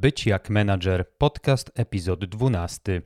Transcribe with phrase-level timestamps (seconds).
[0.00, 3.02] Być jak menadżer, podcast, epizod 12.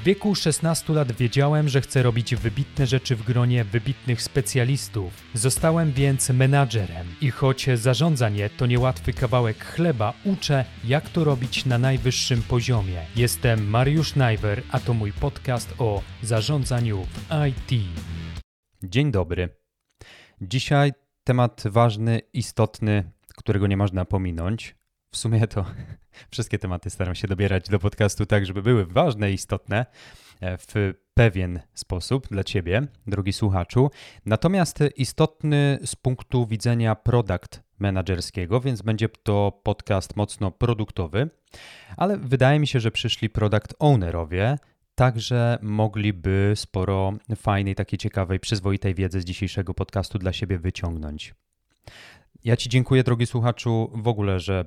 [0.00, 5.12] W wieku 16 lat wiedziałem, że chcę robić wybitne rzeczy w gronie wybitnych specjalistów.
[5.34, 11.78] Zostałem więc menadżerem i choć zarządzanie to niełatwy kawałek chleba, uczę, jak to robić na
[11.78, 13.06] najwyższym poziomie.
[13.16, 17.84] Jestem Mariusz Najwer, a to mój podcast o zarządzaniu w IT.
[18.82, 19.48] Dzień dobry.
[20.40, 20.92] Dzisiaj
[21.24, 24.83] temat ważny, istotny, którego nie można pominąć.
[25.14, 25.64] W sumie to
[26.32, 29.86] wszystkie tematy staram się dobierać do podcastu tak, żeby były ważne i istotne
[30.40, 30.66] e, w
[31.14, 33.90] pewien sposób dla Ciebie, drogi słuchaczu.
[34.26, 41.30] Natomiast istotny z punktu widzenia product menedżerskiego, więc będzie to podcast mocno produktowy,
[41.96, 44.58] ale wydaje mi się, że przyszli product ownerowie
[44.94, 51.34] także mogliby sporo fajnej, takiej ciekawej, przyzwoitej wiedzy z dzisiejszego podcastu dla siebie wyciągnąć.
[52.44, 54.64] Ja Ci dziękuję, drogi słuchaczu, w ogóle, że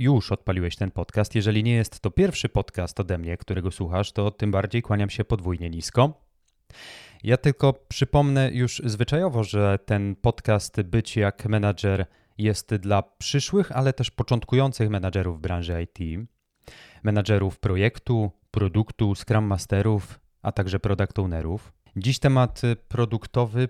[0.00, 1.34] już odpaliłeś ten podcast.
[1.34, 5.24] Jeżeli nie jest to pierwszy podcast ode mnie, którego słuchasz, to tym bardziej kłaniam się
[5.24, 6.24] podwójnie nisko.
[7.22, 12.06] Ja tylko przypomnę już zwyczajowo, że ten podcast Być jak menadżer
[12.38, 16.28] jest dla przyszłych, ale też początkujących menadżerów branży IT,
[17.02, 21.72] menadżerów projektu, produktu, Scrum Masterów, a także Product Ownerów.
[21.96, 23.68] Dziś temat produktowy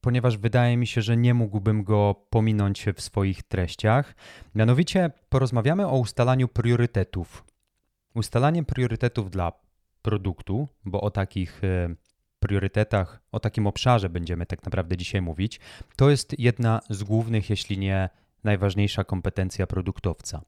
[0.00, 4.14] ponieważ wydaje mi się, że nie mógłbym go pominąć w swoich treściach.
[4.54, 7.44] Mianowicie porozmawiamy o ustalaniu priorytetów.
[8.14, 9.52] Ustalanie priorytetów dla
[10.02, 11.94] produktu, bo o takich e,
[12.40, 15.60] priorytetach, o takim obszarze będziemy tak naprawdę dzisiaj mówić,
[15.96, 18.08] to jest jedna z głównych, jeśli nie
[18.44, 20.42] najważniejsza kompetencja produktowca.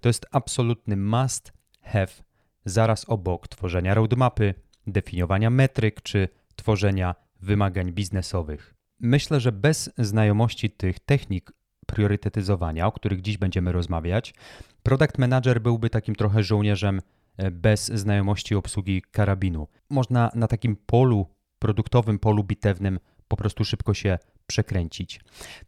[0.00, 2.08] To jest absolutny must have
[2.64, 4.54] zaraz obok tworzenia roadmapy,
[4.86, 8.75] definiowania metryk czy tworzenia wymagań biznesowych.
[9.00, 11.52] Myślę, że bez znajomości tych technik
[11.86, 14.34] priorytetyzowania, o których dziś będziemy rozmawiać,
[14.82, 17.00] product manager byłby takim trochę żołnierzem
[17.36, 19.68] e, bez znajomości obsługi karabinu.
[19.90, 21.26] Można na takim polu
[21.58, 25.20] produktowym, polu bitewnym po prostu szybko się przekręcić.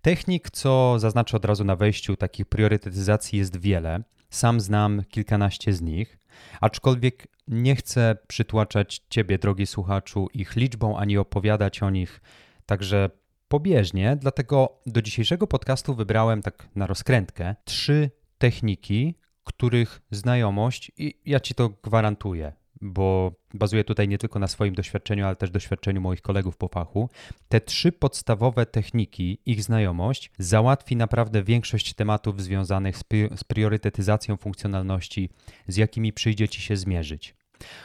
[0.03, 4.03] Technik, co zaznaczę od razu na wejściu, takich priorytetyzacji jest wiele.
[4.31, 6.19] Sam znam kilkanaście z nich,
[6.61, 12.21] aczkolwiek nie chcę przytłaczać Ciebie, drogi słuchaczu, ich liczbą ani opowiadać o nich
[12.69, 13.11] Także
[13.49, 19.15] pobieżnie, dlatego do dzisiejszego podcastu wybrałem tak na rozkrętkę trzy techniki,
[19.45, 25.27] których znajomość, i ja ci to gwarantuję, bo bazuję tutaj nie tylko na swoim doświadczeniu,
[25.27, 27.11] ale też doświadczeniu moich kolegów po fachu.
[27.49, 35.31] Te trzy podstawowe techniki, ich znajomość załatwi naprawdę większość tematów związanych z, priorytetyzacją funkcjonalności,
[35.69, 37.35] z jakimi przyjdzie ci się zmierzyć.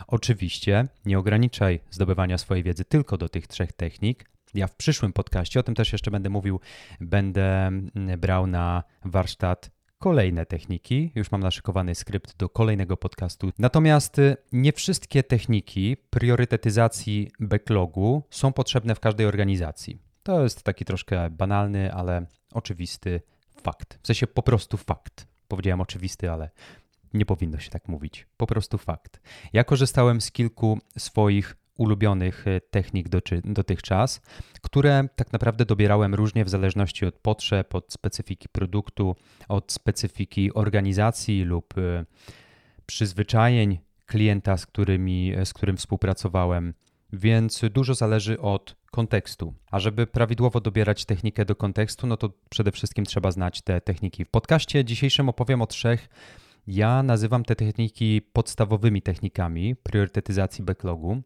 [0.07, 5.59] Oczywiście nie ograniczaj zdobywania swojej wiedzy tylko do tych trzech technik, ja w przyszłym podcaście,
[5.59, 6.59] o tym też jeszcze będę mówił,
[7.01, 11.11] będę mm, brał na warsztat kolejne techniki.
[11.15, 13.49] Już mam naszykowany skrypt do kolejnego podcastu.
[13.59, 19.99] Natomiast y, nie wszystkie techniki priorytetyzacji backlogu są potrzebne w każdej organizacji.
[20.23, 23.21] To jest taki troszkę banalny, ale oczywisty
[23.61, 23.99] fakt.
[24.01, 25.27] W sensie po prostu fakt.
[25.47, 26.49] Powiedziałem oczywisty, ale
[27.13, 28.27] nie powinno się tak mówić.
[28.37, 29.21] Po prostu fakt.
[29.53, 33.07] Ja korzystałem z kilku swoich ulubionych e, technik
[33.45, 34.21] dotychczas,
[34.61, 39.15] które tak naprawdę dobierałem różnie w zależności od potrzeb, od specyfiki produktu,
[39.47, 42.05] od specyfiki organizacji lub e,
[42.85, 46.73] przyzwyczajeń klienta, z, którymi, z którym współpracowałem.
[47.13, 49.53] Więc dużo zależy od kontekstu.
[49.71, 54.25] A żeby prawidłowo dobierać technikę do kontekstu, no to przede wszystkim trzeba znać te techniki.
[54.25, 56.09] W podcaście dzisiejszym opowiem o trzech
[56.67, 61.21] ja nazywam te techniki podstawowymi technikami priorytetyzacji backlogu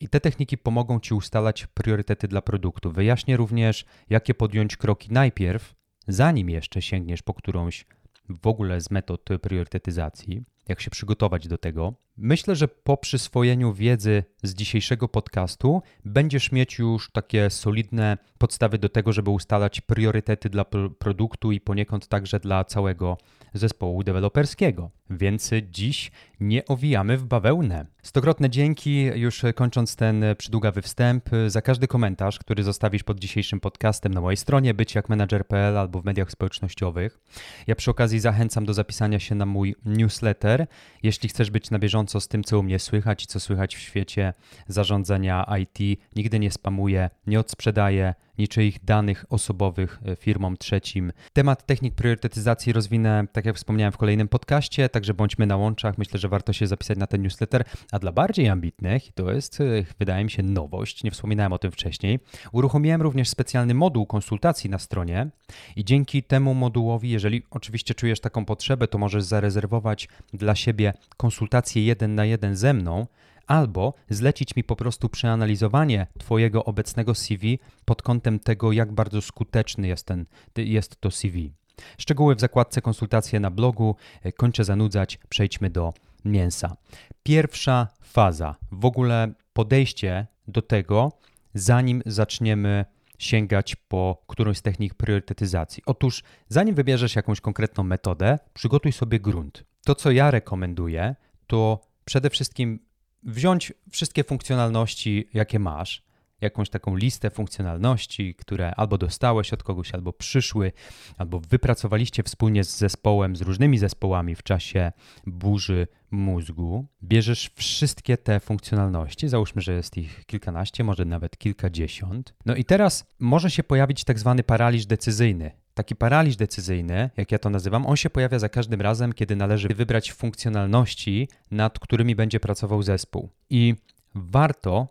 [0.00, 2.92] i te techniki pomogą Ci ustalać priorytety dla produktu.
[2.92, 5.74] Wyjaśnię również, jakie podjąć kroki najpierw,
[6.08, 7.86] zanim jeszcze sięgniesz po którąś
[8.28, 11.94] w ogóle z metod priorytetyzacji, jak się przygotować do tego.
[12.18, 18.88] Myślę, że po przyswojeniu wiedzy z dzisiejszego podcastu będziesz mieć już takie solidne podstawy do
[18.88, 20.64] tego, żeby ustalać priorytety dla
[20.98, 23.18] produktu i poniekąd także dla całego
[23.54, 24.90] zespołu deweloperskiego.
[25.10, 26.10] Więc dziś
[26.40, 27.86] nie owijamy w bawełnę.
[28.02, 34.14] Stokrotne dzięki, już kończąc ten przydługawy wstęp, za każdy komentarz, który zostawisz pod dzisiejszym podcastem
[34.14, 37.18] na mojej stronie byćjakmenadżer.pl albo w mediach społecznościowych.
[37.66, 40.55] Ja przy okazji zachęcam do zapisania się na mój newsletter.
[41.02, 43.80] Jeśli chcesz być na bieżąco z tym, co u mnie słychać i co słychać w
[43.80, 44.32] świecie
[44.68, 51.12] zarządzania IT, nigdy nie spamuję, nie odsprzedaję, niczyich danych osobowych e, firmom trzecim.
[51.32, 55.98] Temat technik priorytetyzacji rozwinę, tak jak wspomniałem w kolejnym podcaście, także bądźmy na łączach.
[55.98, 57.64] Myślę, że warto się zapisać na ten newsletter.
[57.92, 59.64] A dla bardziej ambitnych, to jest, e,
[59.98, 62.18] wydaje mi się, nowość, nie wspominałem o tym wcześniej,
[62.52, 65.30] uruchomiłem również specjalny moduł konsultacji na stronie
[65.76, 71.84] i dzięki temu modułowi, jeżeli oczywiście czujesz taką potrzebę, to możesz zarezerwować dla siebie konsultację
[71.84, 73.06] jeden na jeden ze mną,
[73.46, 79.88] albo zlecić mi po prostu przeanalizowanie Twojego obecnego CV pod kątem tego, jak bardzo skuteczny
[79.88, 80.26] jest, ten,
[80.56, 81.52] jest to CV.
[81.98, 83.96] Szczegóły w zakładce konsultacje na blogu.
[84.22, 85.94] E, kończę zanudzać, przejdźmy do
[86.24, 86.76] mięsa.
[87.22, 91.12] Pierwsza faza, w ogóle podejście do tego,
[91.54, 92.84] zanim zaczniemy
[93.18, 95.82] sięgać po którąś z technik priorytetyzacji.
[95.86, 99.64] Otóż, zanim wybierzesz jakąś konkretną metodę, przygotuj sobie grunt.
[99.84, 101.14] To, co ja rekomenduję,
[101.46, 102.78] to przede wszystkim
[103.26, 106.06] wziąć wszystkie funkcjonalności, jakie masz,
[106.40, 110.72] jakąś taką listę funkcjonalności, które albo dostałeś od kogoś, albo przyszły,
[111.16, 114.92] albo wypracowaliście wspólnie z zespołem, z różnymi zespołami w czasie
[115.26, 116.86] burzy mózgu.
[117.02, 122.34] Bierzesz wszystkie te funkcjonalności, załóżmy, że jest ich kilkanaście, może nawet kilkadziesiąt.
[122.46, 125.65] No i teraz może się pojawić tak zwany paraliż decyzyjny.
[125.76, 129.68] Taki paraliż decyzyjny, jak ja to nazywam, on się pojawia za każdym razem, kiedy należy
[129.68, 133.28] wybrać funkcjonalności, nad którymi będzie pracował zespół.
[133.50, 133.74] I
[134.14, 134.88] warto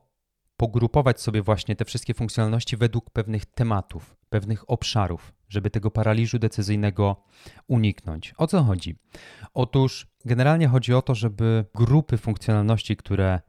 [0.57, 7.23] pogrupować sobie właśnie te wszystkie funkcjonalności według pewnych tematów, pewnych obszarów, żeby tego paraliżu decyzyjnego
[7.67, 8.33] uniknąć.
[8.37, 8.95] O co chodzi?
[9.53, 13.41] Otóż generalnie chodzi o to, żeby grupy funkcjonalności, które,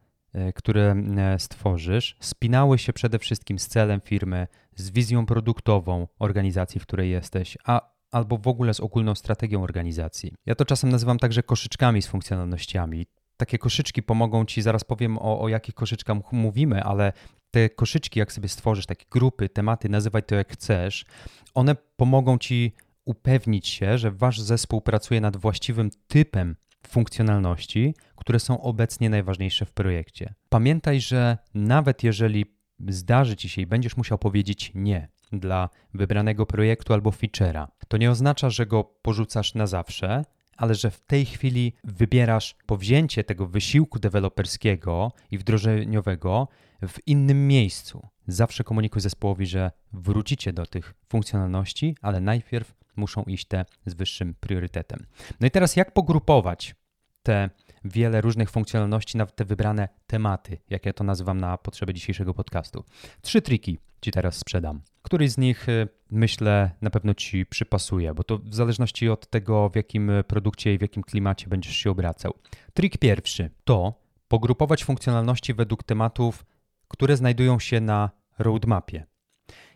[0.55, 6.83] które e, stworzysz, spinały się przede wszystkim z celem firmy, z wizją produktową organizacji, w
[6.83, 10.33] której jesteś, a albo w ogóle z ogólną strategią organizacji.
[10.45, 13.05] Ja to czasem nazywam także koszyczkami z funkcjonalnościami
[13.37, 17.13] takie koszyczki pomogą ci, zaraz powiem o, o jakich koszyczkach mówimy, ale
[17.51, 21.05] te koszyczki, jak sobie stworzysz, takie grupy, tematy, nazywaj to jak chcesz,
[21.53, 22.73] one pomogą ci
[23.05, 26.55] upewnić się, że wasz zespół pracuje nad właściwym typem
[26.87, 30.33] funkcjonalności, które są obecnie najważniejsze w projekcie.
[30.49, 32.45] Pamiętaj, że nawet jeżeli
[32.87, 38.11] zdarzy ci się i będziesz musiał powiedzieć nie dla wybranego projektu albo feature'a, to nie
[38.11, 40.25] oznacza, że go porzucasz na zawsze,
[40.57, 46.47] ale że w tej chwili wybierasz powzięcie tego wysiłku deweloperskiego i wdrożeniowego
[46.87, 48.07] w innym miejscu.
[48.27, 54.35] Zawsze komunikuj zespołowi, że wrócicie do tych funkcjonalności, ale najpierw muszą iść te z wyższym
[54.39, 55.05] priorytetem.
[55.39, 56.75] No i teraz jak pogrupować
[57.23, 57.49] te
[57.85, 62.83] wiele różnych funkcjonalności na te wybrane tematy, jak ja to nazywam na potrzeby dzisiejszego podcastu.
[63.21, 64.81] Trzy triki Ci teraz sprzedam.
[65.01, 69.69] Któryś z nich y, myślę na pewno Ci przypasuje, bo to w zależności od tego,
[69.69, 72.33] w jakim produkcie i w jakim klimacie będziesz się obracał.
[72.73, 73.93] Trik pierwszy to
[74.27, 76.45] pogrupować funkcjonalności według tematów,
[76.87, 79.05] które znajdują się na roadmapie.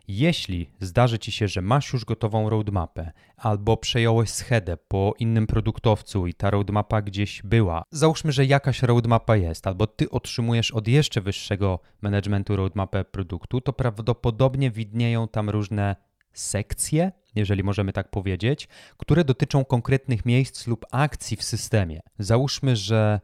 [0.07, 6.27] Jeśli zdarzy Ci się, że masz już gotową roadmapę albo przejąłeś schedę po innym produktowcu
[6.27, 11.21] i ta roadmapa gdzieś była, załóżmy, że jakaś roadmapa jest, albo Ty otrzymujesz od jeszcze
[11.21, 15.95] wyższego managementu roadmapę produktu, to prawdopodobnie widnieją tam różne
[16.33, 18.67] sekcje, jeżeli możemy tak powiedzieć,
[18.97, 21.99] które dotyczą konkretnych miejsc lub akcji w systemie.
[22.19, 23.19] Załóżmy, że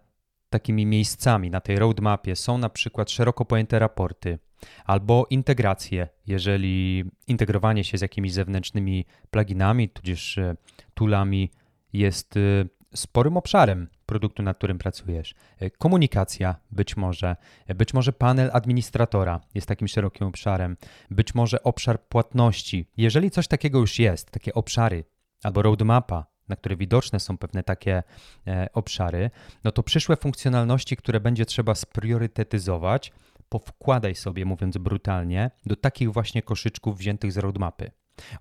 [0.49, 4.39] takimi miejscami na tej roadmapie są na przykład szeroko pojęte raporty,
[4.85, 10.55] albo integracje, jeżeli integrowanie się z jakimiś zewnętrznymi pluginami, tudzież e,
[10.93, 11.51] toolami
[11.93, 12.39] jest e,
[12.95, 15.35] sporym obszarem produktu, nad którym pracujesz.
[15.59, 17.35] E, komunikacja być może,
[17.75, 20.77] być może panel administratora jest takim szerokim obszarem,
[21.11, 22.89] być może obszar płatności.
[22.97, 25.03] Jeżeli coś takiego już jest, takie obszary
[25.43, 28.03] albo roadmapa, na które widoczne są pewne takie
[28.73, 29.31] obszary,
[29.63, 33.11] no to przyszłe funkcjonalności, które będzie trzeba spriorytetyzować,
[33.49, 37.91] powkładaj sobie, mówiąc brutalnie, do takich właśnie koszyczków wziętych z roadmapy.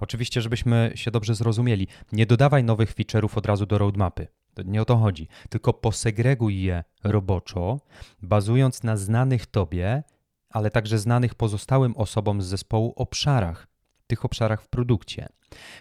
[0.00, 4.28] Oczywiście, żebyśmy się dobrze zrozumieli, nie dodawaj nowych feature'ów od razu do roadmapy.
[4.64, 7.80] Nie o to chodzi, tylko posegreguj je roboczo,
[8.22, 10.02] bazując na znanych tobie,
[10.50, 13.66] ale także znanych pozostałym osobom z zespołu obszarach,
[14.06, 15.28] tych obszarach w produkcie.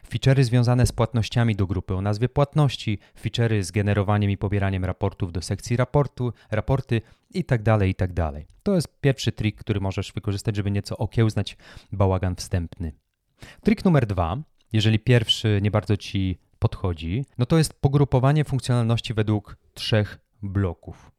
[0.10, 5.32] Feature'y związane z płatnościami do grupy o nazwie płatności, feature'y z generowaniem i pobieraniem raportów
[5.32, 7.02] do sekcji raportu, raporty
[7.34, 8.32] itd., tak itd.
[8.34, 11.58] Tak to jest pierwszy trik, który możesz wykorzystać, żeby nieco okiełznać
[11.92, 12.92] bałagan wstępny.
[13.64, 14.38] Trik numer dwa,
[14.74, 21.15] jeżeli pierwszy nie bardzo Ci podchodzi, no to jest pogrupowanie funkcjonalności według trzech bloków.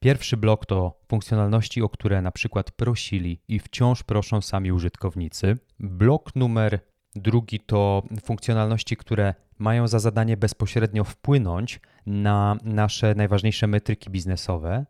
[0.00, 5.58] Pierwszy blok to funkcjonalności, o które na przykład prosili i wciąż proszą sami użytkownicy.
[5.80, 6.80] Blok numer
[7.14, 14.86] drugi to funkcjonalności, które mają za zadanie bezpośrednio wpłynąć na nasze najważniejsze metryki biznesowe.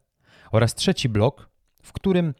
[0.52, 2.34] Oraz trzeci blok w którym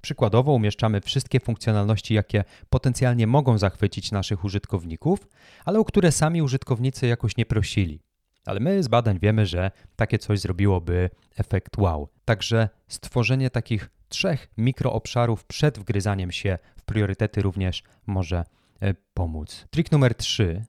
[0.00, 5.28] przykładowo umieszczamy wszystkie funkcjonalności, jakie potencjalnie mogą zachwycić naszych użytkowników,
[5.64, 8.00] ale o które sami użytkownicy jakoś nie prosili.
[8.44, 12.08] Ale my z badań wiemy, że takie coś zrobiłoby efekt wow.
[12.24, 18.44] Także stworzenie takich trzech mikroobszarów przed wgryzaniem się w priorytety również może
[18.80, 19.66] e, pomóc.
[19.70, 20.64] Trik numer trzy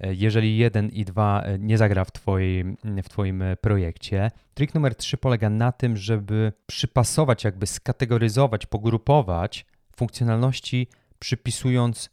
[0.00, 2.64] E, jeżeli jeden i dwa e, nie zagra w, twojej,
[3.02, 4.30] w Twoim projekcie.
[4.54, 12.10] Trik numer trzy polega na tym, żeby przypasować, jakby skategoryzować, pogrupować funkcjonalności, przypisując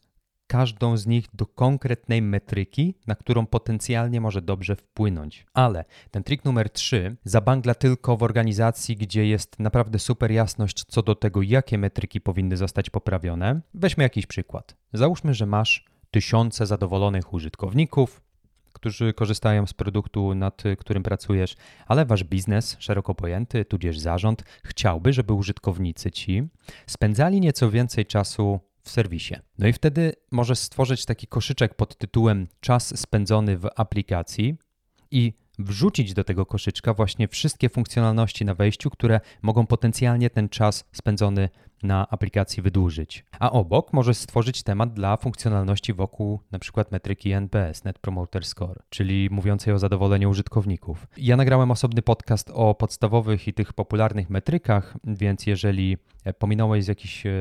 [0.48, 5.46] każdą z nich do konkretnej metryki, na którą potencjalnie może dobrze wpłynąć.
[5.54, 11.02] Ale ten trik numer 3 zabangla tylko w organizacji, gdzie jest naprawdę super jasność co
[11.02, 13.62] do tego, jakie metryki powinny zostać poprawione.
[13.74, 14.76] Weźmy jakiś przykład.
[14.94, 18.22] Załóżmy, że masz tysiące zadowolonych użytkowników,
[18.74, 21.56] którzy korzystają z produktu, nad którym pracujesz,
[21.88, 26.48] ale wasz biznes, szeroko pojęty, tudzież zarząd, chciałby, żeby użytkownicy ci
[26.88, 29.36] spędzali nieco więcej czasu w serwisie.
[29.58, 34.58] No i wtedy możesz stworzyć taki koszyczek pod tytułem czas spędzony w aplikacji
[35.12, 40.86] i wrzucić do tego koszyczka właśnie wszystkie funkcjonalności na wejściu, które mogą potencjalnie ten czas
[40.92, 41.50] spędzony
[41.84, 43.26] na aplikacji wydłużyć.
[43.40, 46.86] A obok możesz stworzyć temat dla funkcjonalności wokół np.
[46.92, 51.08] metryki NPS, Net Promoter Score, czyli mówiącej o zadowoleniu użytkowników.
[51.18, 55.98] Ja nagrałem osobny podcast o podstawowych i tych popularnych metrykach, więc jeżeli
[56.40, 57.32] pominąłeś z jakichś e,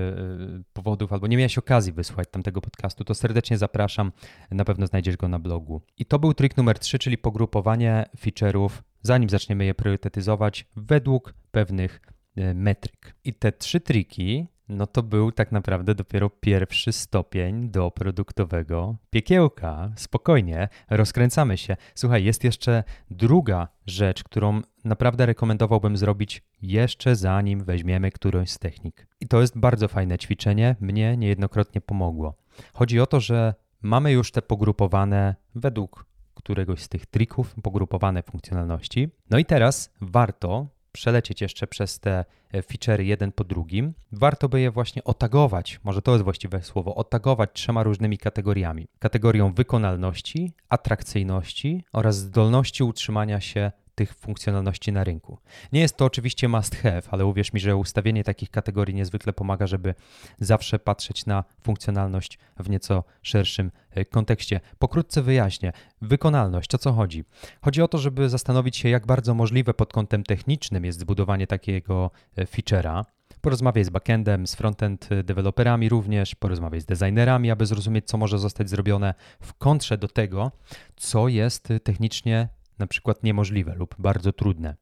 [0.73, 4.13] powodów albo nie miałeś okazji wysłuchać tamtego podcastu, to serdecznie zapraszam.
[4.51, 5.83] Na pewno znajdziesz go na blogu.
[5.99, 8.71] I to był trik numer 3, czyli pogrupowanie feature'ów,
[9.03, 12.16] zanim zaczniemy je priorytetyzować według pewnych E,
[12.55, 13.15] metryk.
[13.25, 19.93] I te trzy triki, no to był tak naprawdę dopiero pierwszy stopień do produktowego piekiełka.
[19.97, 21.77] Spokojnie, rozkręcamy się.
[21.95, 29.07] Słuchaj, jest jeszcze druga rzecz, którą naprawdę rekomendowałbym zrobić jeszcze zanim weźmiemy którąś z technik.
[29.21, 32.35] I to jest bardzo fajne ćwiczenie, mnie niejednokrotnie pomogło.
[32.75, 39.09] Chodzi o to, że mamy już te pogrupowane według któregoś z tych trików, pogrupowane funkcjonalności.
[39.31, 44.61] No i teraz warto przelecieć jeszcze przez te e, featurey jeden po drugim, warto by
[44.61, 48.89] je właśnie otagować, może to jest właściwe słowo, otagować trzema różnymi kategoriami.
[48.99, 55.39] Kategorią wykonalności, atrakcyjności oraz zdolności utrzymania się tych funkcjonalności na rynku.
[55.73, 59.67] Nie jest to oczywiście must have, ale uwierz mi, że ustawienie takich kategorii niezwykle pomaga,
[59.67, 59.95] żeby
[60.39, 64.61] zawsze patrzeć na funkcjonalność w nieco szerszym e, kontekście.
[64.79, 65.73] Pokrótce wyjaśnię.
[66.03, 67.25] Wykonalność, o co chodzi?
[67.61, 72.11] Chodzi o to, żeby zastanowić się, jak bardzo możliwe pod kątem technicznym jest zbudowanie takiego
[72.37, 73.05] e, feature'a,
[73.41, 78.71] porozmawiaj z backendem, z frontend deweloperami również, porozmawiaj z designerami, aby zrozumieć, co może zostać
[78.71, 80.53] zrobione w kontrze do tego,
[80.97, 82.49] co jest technicznie
[82.79, 84.77] na przykład niemożliwe lub bardzo trudne.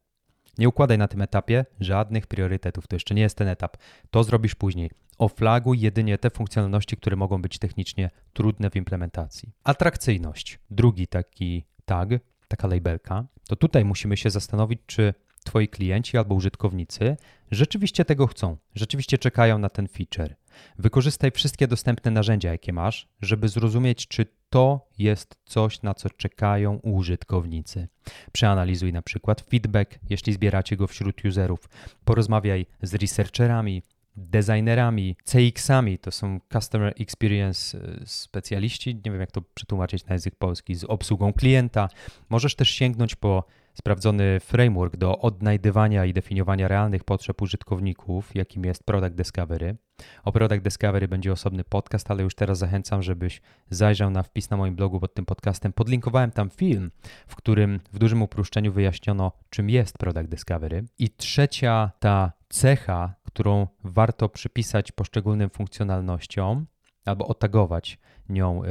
[0.57, 3.77] Nie układaj na tym etapie żadnych priorytetów, to jeszcze nie jest ten etap.
[4.11, 4.89] To zrobisz później.
[5.17, 9.51] Oflaguj jedynie te funkcjonalności, które mogą być technicznie trudne w implementacji.
[9.63, 10.59] Atrakcyjność.
[10.69, 12.09] Drugi taki tag,
[12.47, 15.13] taka labelka, to tutaj musimy się zastanowić, czy
[15.45, 17.17] Twoi klienci albo użytkownicy
[17.51, 20.35] rzeczywiście tego chcą, rzeczywiście czekają na ten feature.
[20.79, 24.25] Wykorzystaj wszystkie dostępne narzędzia, jakie masz, żeby zrozumieć, czy
[24.55, 27.87] to jest coś, na co czekają użytkownicy.
[28.31, 31.69] Przeanalizuj na przykład feedback, jeśli zbieracie go wśród userów.
[32.05, 33.81] Porozmawiaj z researcherami,
[34.15, 40.35] designerami, CX-ami, to są Customer Experience e, specjaliści, nie wiem jak to przetłumaczyć na język
[40.35, 41.89] polski, z obsługą klienta.
[42.29, 43.43] Możesz też sięgnąć po
[43.75, 49.77] sprawdzony framework do odnajdywania i definiowania realnych potrzeb użytkowników, jakim jest Product Discovery.
[50.23, 54.57] O Product Discovery będzie osobny podcast, ale już teraz zachęcam, żebyś zajrzał na wpis na
[54.57, 55.73] moim blogu pod tym podcastem.
[55.73, 56.91] Podlinkowałem tam film,
[57.27, 60.85] w którym w dużym uproszczeniu wyjaśniono, czym jest Product Discovery.
[60.99, 66.65] I trzecia ta cecha, którą warto przypisać poszczególnym funkcjonalnościom,
[67.05, 68.61] albo otagować nią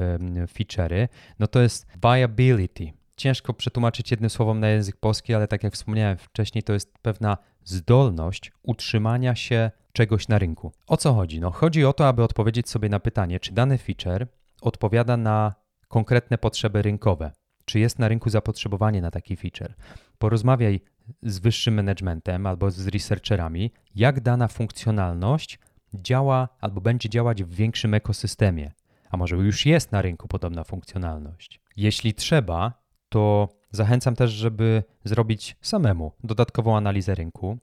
[0.47, 1.09] feature'y,
[1.39, 6.19] no to jest viability ciężko przetłumaczyć jednym słowem na język polski, ale tak jak wspomniałem
[6.19, 10.73] wcześniej, to jest pewna zdolność utrzymania się czegoś na rynku.
[10.87, 11.41] O co chodzi?
[11.41, 14.27] No, chodzi o to, aby odpowiedzieć sobie na pytanie, czy dany feature
[14.63, 15.55] odpowiada na
[15.89, 17.33] konkretne potrzeby rynkowe.
[17.65, 19.75] Czy jest na rynku zapotrzebowanie na taki feature?
[20.19, 20.81] Porozmawiaj
[21.23, 25.59] z wyższym managementem albo z researcherami, jak dana funkcjonalność
[25.95, 28.73] działa albo będzie działać w większym ekosystemie.
[29.11, 31.61] A może już jest na rynku podobna funkcjonalność?
[31.77, 32.84] Jeśli trzeba,
[33.15, 37.59] to zachęcam też, żeby zrobić samemu dodatkową analizę rynku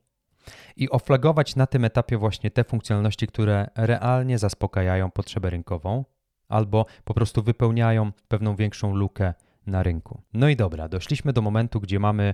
[0.75, 6.05] i oflagować na tym etapie właśnie te funkcjonalności, które realnie zaspokajają potrzebę rynkową
[6.49, 9.33] albo po prostu wypełniają pewną większą lukę
[9.65, 10.21] na rynku.
[10.33, 12.33] No i dobra, doszliśmy do momentu, gdzie mamy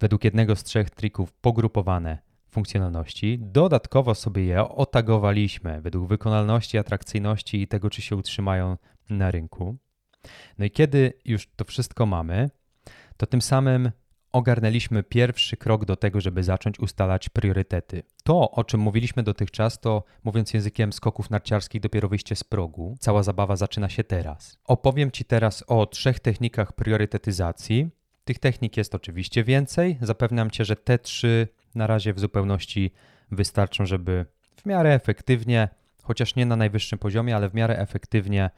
[0.00, 3.38] według jednego z trzech trików pogrupowane funkcjonalności.
[3.40, 8.76] Dodatkowo sobie je otagowaliśmy według wykonalności, atrakcyjności i tego, czy się utrzymają
[9.10, 9.76] na rynku.
[10.58, 12.50] No i kiedy już to wszystko mamy,
[13.16, 13.90] to tym samym
[14.32, 18.02] ogarnęliśmy pierwszy krok do tego, żeby zacząć ustalać priorytety.
[18.24, 22.96] To, o czym mówiliśmy dotychczas, to mówiąc językiem skoków narciarskich, dopiero wyjście z progu.
[23.00, 24.58] Cała zabawa zaczyna się teraz.
[24.64, 27.90] Opowiem Ci teraz o trzech technikach priorytetyzacji.
[28.24, 29.98] Tych technik jest oczywiście więcej.
[30.00, 32.92] Zapewniam Cię, że te trzy na razie w zupełności
[33.30, 34.26] wystarczą, żeby
[34.56, 35.68] w miarę efektywnie,
[36.02, 38.50] chociaż nie na najwyższym poziomie, ale w miarę efektywnie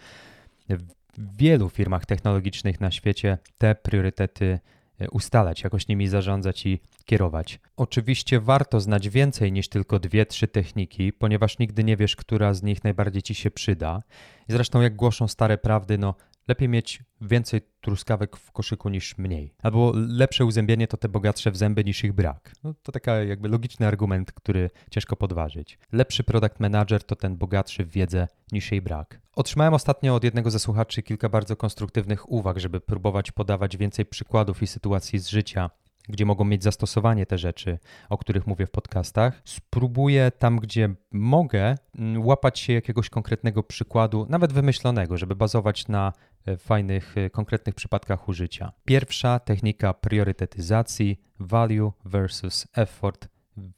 [1.18, 4.58] w wielu firmach technologicznych na świecie te priorytety
[5.00, 7.60] e, ustalać, jakoś nimi zarządzać i kierować.
[7.76, 12.62] Oczywiście warto znać więcej niż tylko dwie, trzy techniki, ponieważ nigdy nie wiesz, która z
[12.62, 14.02] nich najbardziej ci się przyda.
[14.48, 16.14] Zresztą, jak głoszą stare prawdy, no
[16.48, 19.54] lepiej mieć więcej truskawek w koszyku niż mniej.
[19.62, 22.52] Albo lepsze uzębienie to te bogatsze w zęby niż ich brak.
[22.64, 25.78] No, to taka jakby logiczny argument, który ciężko podważyć.
[25.92, 29.20] Lepszy product manager to ten bogatszy w wiedzę niż jej brak.
[29.36, 34.62] Otrzymałem ostatnio od jednego ze słuchaczy kilka bardzo konstruktywnych uwag, żeby próbować podawać więcej przykładów
[34.62, 35.70] i sytuacji z życia,
[36.08, 39.42] gdzie mogą mieć zastosowanie te rzeczy, o których mówię w podcastach.
[39.44, 46.12] Spróbuję tam, gdzie mogę, mm, łapać się jakiegoś konkretnego przykładu, nawet wymyślonego, żeby bazować na
[46.46, 48.72] e, fajnych, e, konkretnych przypadkach użycia.
[48.84, 53.28] Pierwsza technika priorytetyzacji value versus effort,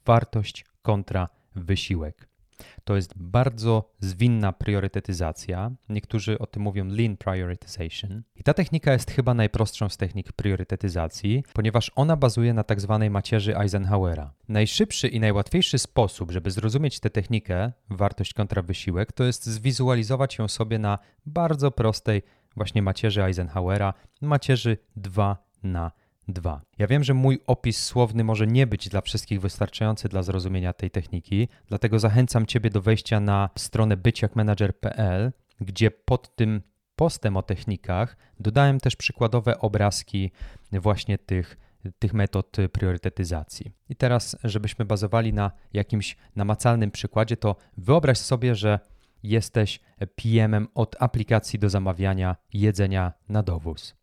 [0.06, 2.36] wartość kontra wysiłek.
[2.84, 5.70] To jest bardzo zwinna priorytetyzacja.
[5.88, 8.22] Niektórzy o tym mówią lean prioritization.
[8.36, 13.10] I ta technika jest chyba najprostszą z technik priorytetyzacji, ponieważ ona bazuje na tak zwanej
[13.10, 14.32] macierzy Eisenhowera.
[14.48, 20.48] Najszybszy i najłatwiejszy sposób, żeby zrozumieć tę technikę, wartość kontra wysiłek, to jest zwizualizować ją
[20.48, 22.22] sobie na bardzo prostej
[22.56, 25.92] właśnie macierzy Eisenhowera, macierzy 2 na
[26.28, 26.62] 2.
[26.78, 30.90] Ja wiem, że mój opis słowny może nie być dla wszystkich wystarczający dla zrozumienia tej
[30.90, 36.62] techniki, dlatego zachęcam Ciebie do wejścia na stronę byciakmanager.pl, gdzie pod tym
[36.97, 40.30] postem o technikach dodałem też przykładowe obrazki
[40.73, 41.56] właśnie tych,
[41.99, 43.73] tych metod priorytetyzacji.
[43.88, 48.80] I teraz, żebyśmy bazowali na jakimś namacalnym przykładzie, to wyobraź sobie, że
[49.23, 49.80] jesteś
[50.14, 53.95] PM-em od aplikacji do zamawiania jedzenia na dowóz.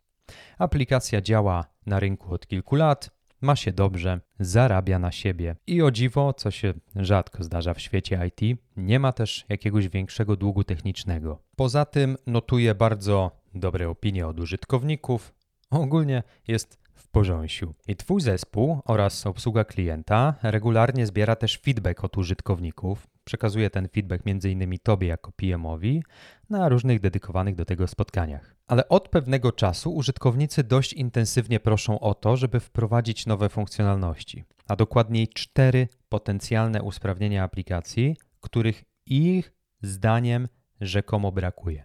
[0.58, 3.10] Aplikacja działa na rynku od kilku lat,
[3.40, 8.20] ma się dobrze, zarabia na siebie i o dziwo, co się rzadko zdarza w świecie
[8.26, 11.38] IT, nie ma też jakiegoś większego długu technicznego.
[11.56, 15.34] Poza tym notuje bardzo dobre opinie od użytkowników.
[15.70, 17.74] Ogólnie jest w porządku.
[17.86, 23.06] I Twój zespół oraz obsługa klienta regularnie zbiera też feedback od użytkowników.
[23.24, 24.78] Przekazuje ten feedback m.in.
[24.82, 26.02] Tobie jako PM-owi
[26.50, 28.56] na różnych dedykowanych do tego spotkaniach.
[28.66, 34.76] Ale od pewnego czasu użytkownicy dość intensywnie proszą o to, żeby wprowadzić nowe funkcjonalności, a
[34.76, 40.48] dokładniej cztery potencjalne usprawnienia aplikacji, których ich zdaniem
[40.80, 41.84] rzekomo brakuje.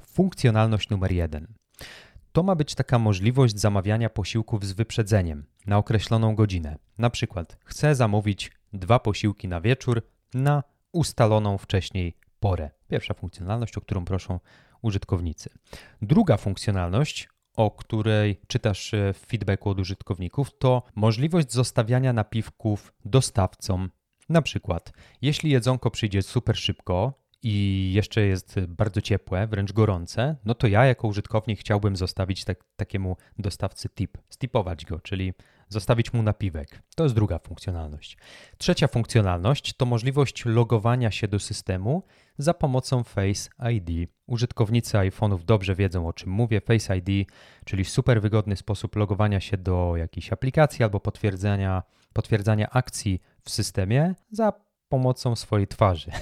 [0.00, 1.54] Funkcjonalność numer jeden.
[2.32, 6.76] To ma być taka możliwość zamawiania posiłków z wyprzedzeniem na określoną godzinę.
[6.98, 10.02] Na przykład chcę zamówić dwa posiłki na wieczór
[10.34, 12.70] na ustaloną wcześniej porę.
[12.88, 14.40] Pierwsza funkcjonalność, o którą proszą
[14.82, 15.50] użytkownicy.
[16.02, 23.90] Druga funkcjonalność, o której czytasz w feedbacku od użytkowników, to możliwość zostawiania napiwków dostawcom.
[24.28, 30.54] Na przykład, jeśli jedzonko przyjdzie super szybko, i jeszcze jest bardzo ciepłe, wręcz gorące, no
[30.54, 35.34] to ja jako użytkownik chciałbym zostawić tak, takiemu dostawcy tip, stipować go, czyli
[35.68, 36.82] zostawić mu napiwek.
[36.96, 38.18] To jest druga funkcjonalność.
[38.58, 42.02] Trzecia funkcjonalność to możliwość logowania się do systemu
[42.38, 44.10] za pomocą Face ID.
[44.26, 46.60] Użytkownicy iPhone'ów dobrze wiedzą o czym mówię.
[46.60, 47.30] Face ID,
[47.64, 54.14] czyli super wygodny sposób logowania się do jakiejś aplikacji albo potwierdzenia, potwierdzania akcji w systemie
[54.30, 54.52] za
[54.88, 56.10] pomocą swojej twarzy.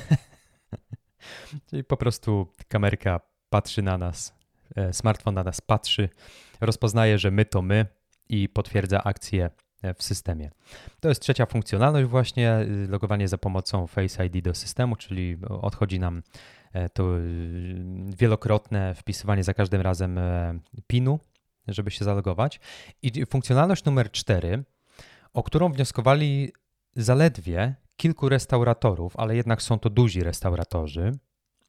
[1.70, 4.34] Czyli po prostu kamerka patrzy na nas,
[4.76, 6.08] e, smartfon na nas patrzy,
[6.60, 7.86] rozpoznaje, że my to my
[8.28, 9.50] i potwierdza akcję
[9.82, 10.50] e, w systemie.
[11.00, 16.00] To jest trzecia funkcjonalność właśnie, y, logowanie za pomocą Face ID do systemu, czyli odchodzi
[16.00, 16.22] nam
[16.72, 17.84] e, to y,
[18.18, 20.18] wielokrotne wpisywanie za każdym razem
[20.86, 21.18] PIN-u,
[21.68, 22.60] żeby się zalogować.
[23.02, 24.64] I funkcjonalność numer cztery,
[25.32, 26.52] o którą wnioskowali
[26.96, 31.12] zaledwie kilku restauratorów, ale jednak są to duzi restauratorzy,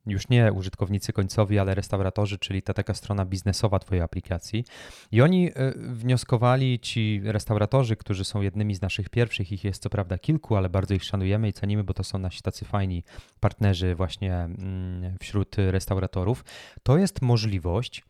[0.07, 4.65] już nie użytkownicy końcowi, ale restauratorzy, czyli ta taka strona biznesowa Twojej aplikacji.
[5.11, 9.89] I oni e, wnioskowali, ci restauratorzy, którzy są jednymi z naszych pierwszych, ich jest co
[9.89, 13.03] prawda kilku, ale bardzo ich szanujemy i cenimy, bo to są nasi tacy fajni
[13.39, 16.45] partnerzy właśnie mm, wśród restauratorów.
[16.83, 18.03] To jest możliwość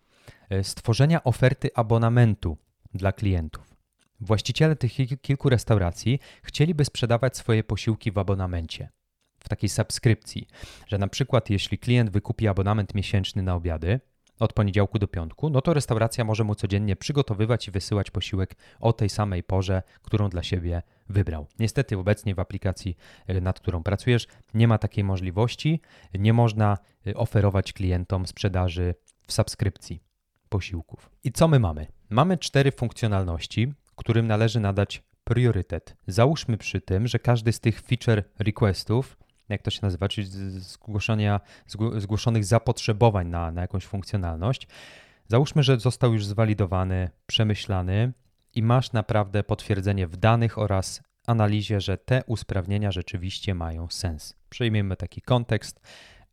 [0.50, 2.58] e, stworzenia oferty abonamentu
[2.94, 3.78] dla klientów.
[4.20, 8.90] Właściciele tych kilku restauracji chcieliby sprzedawać swoje posiłki w abonamencie,
[9.40, 10.48] w takiej subskrypcji,
[10.88, 14.00] że na przykład jeśli klient wykupi abonament miesięczny na obiady,
[14.40, 18.94] od poniedziałku do piątku, no to restauracja może mu codziennie przygotowywać i wysyłać posiłek o
[18.94, 21.48] tej samej porze, którą dla siebie wybrał.
[21.60, 22.98] Niestety obecnie w aplikacji,
[23.28, 25.82] e, nad którą pracujesz, nie ma takiej możliwości.
[26.14, 28.96] Nie można e, oferować klientom sprzedaży
[29.28, 30.04] w subskrypcji
[30.50, 31.10] posiłków.
[31.24, 31.88] I co my mamy?
[32.10, 35.96] Mamy cztery funkcjonalności, którym należy nadać priorytet.
[36.08, 39.18] Załóżmy przy tym, że każdy z tych feature requestów
[39.50, 40.28] jak to się nazywa, czyli
[40.60, 41.40] zgłoszenia,
[41.98, 44.68] zgłoszonych zapotrzebowań na, na jakąś funkcjonalność.
[45.28, 48.14] Załóżmy, że został już zwalidowany, przemyślany
[48.54, 54.36] i masz naprawdę potwierdzenie w danych oraz analizie, że te usprawnienia rzeczywiście mają sens.
[54.50, 55.82] Przyjmijmy taki kontekst,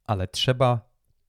[0.07, 0.81] ale trzeba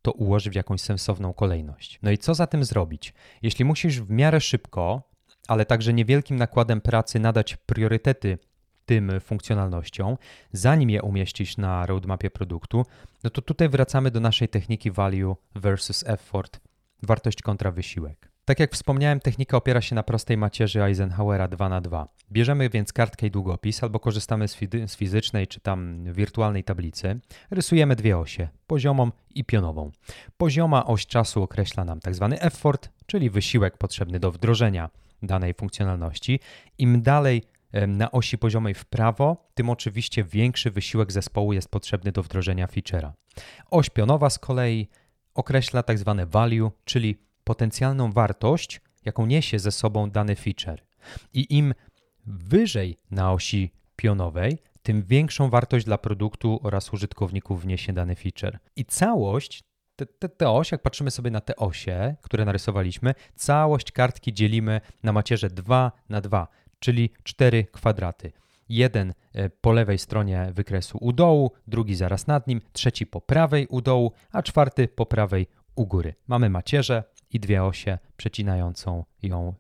[0.02, 2.00] to ułożyć w jakąś sensowną kolejność.
[2.04, 3.14] No i co za tym zrobić?
[3.42, 5.10] Jeśli musisz w miarę szybko,
[5.48, 8.38] ale także niewielkim nakładem pracy nadać priorytety
[8.86, 10.18] tym funkcjonalnością,
[10.52, 12.86] zanim je umieścić na roadmapie produktu,
[13.24, 16.60] no to tutaj wracamy do naszej techniki value versus effort,
[17.04, 18.30] wartość kontra wysiłek.
[18.46, 22.94] Tak jak wspomniałem, technika opiera się na prostej macierzy Eisenhowera 2 na 2 Bierzemy więc
[22.94, 27.20] kartkę i długopis albo korzystamy z, z fizycznej czy tam wirtualnej tablicy.
[27.52, 29.92] Rysujemy dwie osie, poziomą i pionową.
[30.38, 32.28] Pozioma oś czasu określa nam tzw.
[32.32, 34.90] Tak effort, czyli wysiłek potrzebny do wdrożenia
[35.24, 36.40] danej funkcjonalności.
[36.78, 37.44] Im dalej
[37.88, 43.12] na osi poziomej w prawo, tym oczywiście większy wysiłek zespołu jest potrzebny do wdrożenia feature'a.
[43.72, 44.88] Oś pionowa z kolei
[45.34, 50.82] określa tak zwane value, czyli potencjalną wartość, jaką niesie ze sobą dany feature.
[51.34, 51.74] I im
[52.26, 58.60] wyżej na osi pionowej, tym większą wartość dla produktu oraz użytkowników wniesie dany feature.
[58.76, 59.64] I całość,
[59.96, 64.82] te, te, te oś, jak patrzymy sobie na te osie, które narysowaliśmy, całość kartki dzielimy
[65.04, 66.48] na macierze 2 na 2
[66.86, 68.32] czyli cztery kwadraty.
[68.70, 73.68] Jeden e, po lewej stronie wykresu u dołu, drugi zaraz nad nim, trzeci po prawej
[73.68, 76.16] u dołu, a czwarty po prawej u góry.
[76.28, 79.54] Mamy macierzę i dwie osie przecinającą ją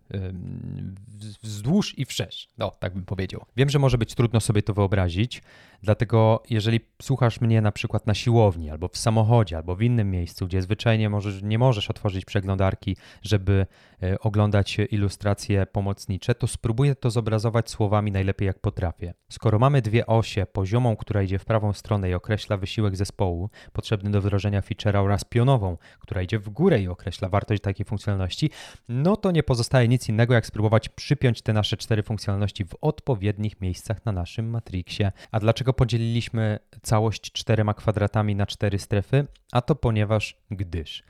[1.43, 2.47] wzdłuż i wszerz.
[2.58, 3.45] No, tak bym powiedział.
[3.58, 5.41] Wiem, że może być trudno sobie to wyobrazić,
[5.84, 10.47] dlatego jeżeli słuchasz mnie na przykład na siłowni, albo w samochodzie, albo w innym miejscu,
[10.47, 13.65] gdzie zwyczajnie możesz, nie możesz otworzyć przeglądarki, żeby
[14.04, 19.13] e, oglądać ilustracje pomocnicze, to spróbuję to zobrazować słowami najlepiej jak potrafię.
[19.30, 24.12] Skoro mamy dwie osie, poziomą, która idzie w prawą stronę i określa wysiłek zespołu potrzebny
[24.12, 28.49] do wdrożenia feature'a oraz pionową, która idzie w górę i określa wartość takiej funkcjonalności,
[28.89, 29.43] no to nie
[29.88, 35.12] nic innego, jak spróbować przypiąć te nasze cztery funkcjonalności w odpowiednich miejscach na naszym Matrixie.
[35.32, 39.28] A dlaczego podzieliliśmy całość czterema kwadratami na cztery strefy?
[39.52, 41.04] A to ponieważ, gdyż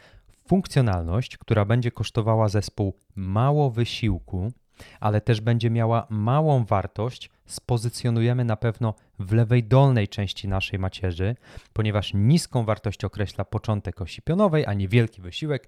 [0.48, 4.52] funkcjonalność, która będzie kosztowała zespół mało wysiłku,
[5.00, 11.36] ale też będzie miała małą wartość, spozycjonujemy na pewno w lewej dolnej części naszej macierzy,
[11.74, 15.68] ponieważ niską wartość określa początek osi pionowej, a niewielki wysiłek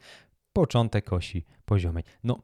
[0.54, 2.04] początek osi poziomej.
[2.24, 2.40] No,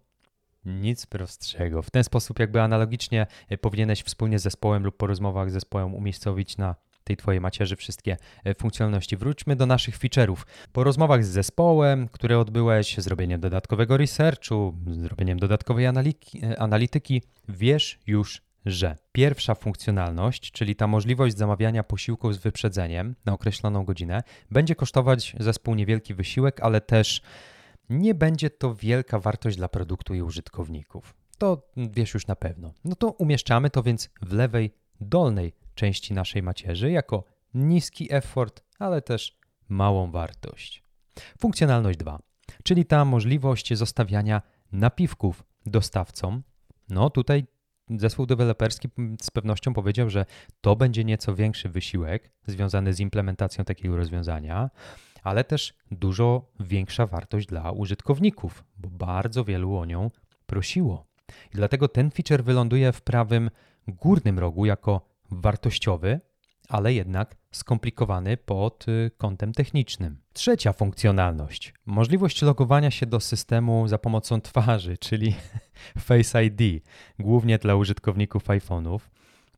[0.66, 1.82] nic prostszego.
[1.82, 5.96] W ten sposób, jakby analogicznie e, powinieneś wspólnie z zespołem lub po rozmowach z zespołem
[5.96, 9.18] umiejscowić na tej twojej macierzy wszystkie e, funkcjonalności.
[9.18, 10.38] Wróćmy do naszych feature'ów.
[10.72, 15.92] Po rozmowach z zespołem, które odbyłeś, zrobieniem dodatkowego researchu, zrobieniem dodatkowej e,
[16.60, 23.86] analityki, wiesz już, że pierwsza funkcjonalność, czyli ta możliwość zamawiania posiłków z wyprzedzeniem na określoną
[23.86, 27.22] godzinę, będzie kosztować zespół niewielki wysiłek, ale też
[27.90, 31.16] nie będzie to wielka wartość dla produktu i użytkowników.
[31.38, 32.74] To wiesz już na pewno.
[32.86, 39.02] No to umieszczamy to więc w lewej dolnej części naszej macierzy jako niski effort, ale
[39.02, 39.38] też
[39.70, 40.84] małą wartość.
[41.40, 42.20] Funkcjonalność 2,
[42.64, 44.42] czyli ta możliwość zostawiania
[44.72, 46.44] napiwków dostawcom.
[46.90, 47.46] No tutaj
[47.90, 48.90] zespół deweloperski
[49.22, 50.26] z pewnością powiedział, że
[50.62, 54.70] to będzie nieco większy wysiłek związany z implementacją takiego rozwiązania
[55.24, 60.12] ale też dużo większa wartość dla użytkowników, bo bardzo wielu o nią
[60.46, 61.06] prosiło.
[61.30, 63.50] I dlatego ten feature wyląduje w prawym
[63.88, 66.20] górnym rogu jako wartościowy,
[66.70, 70.18] ale jednak skomplikowany pod y, kątem technicznym.
[70.34, 75.36] Trzecia funkcjonalność możliwość logowania się do systemu za pomocą twarzy, czyli
[76.08, 76.84] Face ID,
[77.20, 79.00] głównie dla użytkowników iPhone'ów.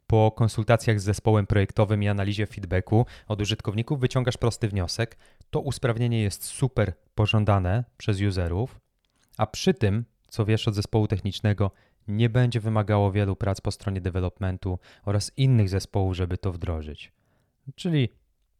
[0.07, 5.17] Po konsultacjach z zespołem projektowym i analizie feedbacku od użytkowników wyciągasz prosty wniosek.
[5.49, 8.79] To usprawnienie jest super pożądane przez userów,
[9.37, 11.71] a przy tym, co wiesz od zespołu technicznego,
[12.07, 17.11] nie będzie wymagało wielu prac po stronie developmentu oraz innych zespołów, żeby to wdrożyć.
[17.75, 18.09] Czyli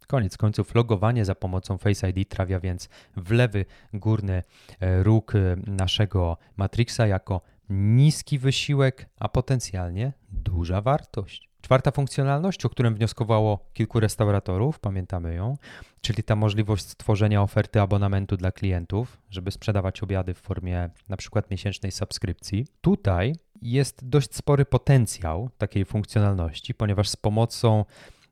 [0.08, 4.44] Koniec końców logowanie za pomocą Face ID trafia więc w lewy górny
[4.80, 11.50] e, róg e, naszego Matrixa jako niski wysiłek, a potencjalnie duża wartość.
[11.62, 15.58] Czwarta funkcjonalność, o którą wnioskowało kilku restauratorów, pamiętamy ją,
[16.02, 21.52] czyli ta możliwość stworzenia oferty abonamentu dla klientów, żeby sprzedawać obiady w formie na przykład
[21.52, 22.68] miesięcznej subskrypcji.
[22.82, 27.86] Tutaj jest dość spory potencjał takiej funkcjonalności, ponieważ z pomocą,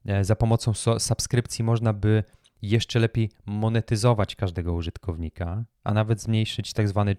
[0.05, 2.23] e, za pomocą subskrypcji można by
[2.61, 7.15] jeszcze lepiej monetyzować każdego użytkownika, a nawet zmniejszyć tak zwany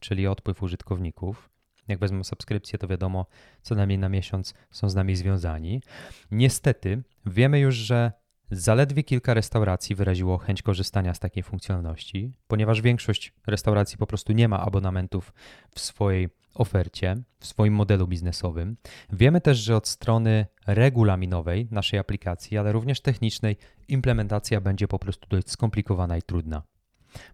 [0.00, 1.55] czyli odpływ użytkowników.
[1.88, 3.26] Jak wezmą subskrypcję, to wiadomo,
[3.62, 5.82] co najmniej na miesiąc są z nami związani.
[6.30, 8.12] Niestety, wiemy już, że
[8.50, 14.48] zaledwie kilka restauracji wyraziło chęć korzystania z takiej funkcjonalności, ponieważ większość restauracji po prostu nie
[14.48, 15.32] ma abonamentów
[15.74, 18.76] w swojej ofercie, w swoim modelu biznesowym.
[19.12, 23.56] Wiemy też, że od strony regulaminowej naszej aplikacji, ale również technicznej,
[23.88, 26.62] implementacja będzie po prostu dość skomplikowana i trudna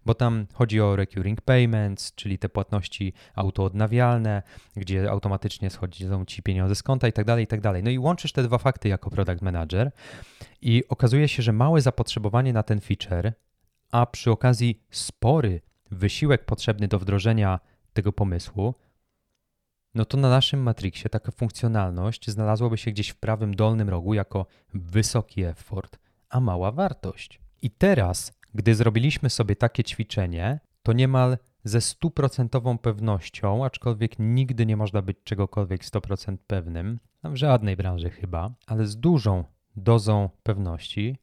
[0.05, 4.43] bo tam chodzi o recurring payments, czyli te płatności autoodnawialne,
[4.75, 7.83] gdzie automatycznie schodzą ci pieniądze z konta i tak dalej, i tak dalej.
[7.83, 9.91] No i łączysz te dwa fakty jako product manager
[10.61, 13.33] i okazuje się, że małe zapotrzebowanie na ten feature,
[13.91, 17.59] a przy okazji spory wysiłek potrzebny do wdrożenia
[17.93, 18.75] tego pomysłu,
[19.95, 24.45] no to na naszym Matrixie taka funkcjonalność znalazłaby się gdzieś w prawym dolnym rogu jako
[24.73, 27.39] wysoki effort, a mała wartość.
[27.61, 34.77] I teraz gdy zrobiliśmy sobie takie ćwiczenie, to niemal ze stuprocentową pewnością, aczkolwiek nigdy nie
[34.77, 39.43] można być czegokolwiek 100% pewnym, w żadnej branży chyba, ale z dużą
[39.75, 41.17] dozą pewności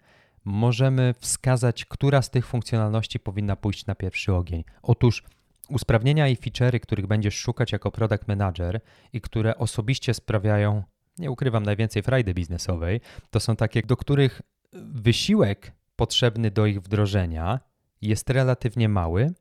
[0.45, 4.65] możemy wskazać, która z tych funkcjonalności powinna pójść na pierwszy ogień.
[4.83, 5.25] Otóż
[5.69, 8.81] usprawnienia i feature'y, których będziesz szukać jako product manager
[9.13, 10.83] i które osobiście sprawiają,
[11.19, 17.61] nie ukrywam, najwięcej frajdy biznesowej, to są takie, do których wysiłek potrzebny do ich wdrożenia
[18.03, 19.33] jest relatywnie mały,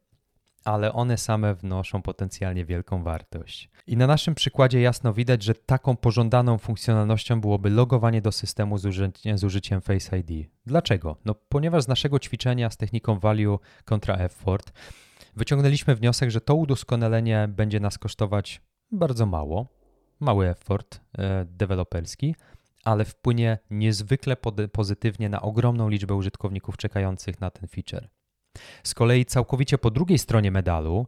[0.65, 3.69] ale one same wnoszą potencjalnie wielką wartość.
[3.87, 8.85] I na naszym przykładzie jasno widać, że taką pożądaną funkcjonalnością byłoby logowanie do systemu z,
[8.85, 10.49] uży z użyciem Face ID.
[10.65, 11.15] Dlaczego?
[11.25, 14.71] No, ponieważ z naszego ćwiczenia z techniką value kontra effort
[15.35, 19.67] wyciągnęliśmy wniosek, że to udoskonalenie będzie nas kosztować bardzo mało,
[20.19, 22.35] mały effort e, deweloperski,
[22.83, 24.37] ale wpłynie niezwykle
[24.71, 28.09] pozytywnie na ogromną liczbę użytkowników czekających na ten feature.
[28.83, 31.07] Z kolei całkowicie po drugiej stronie medalu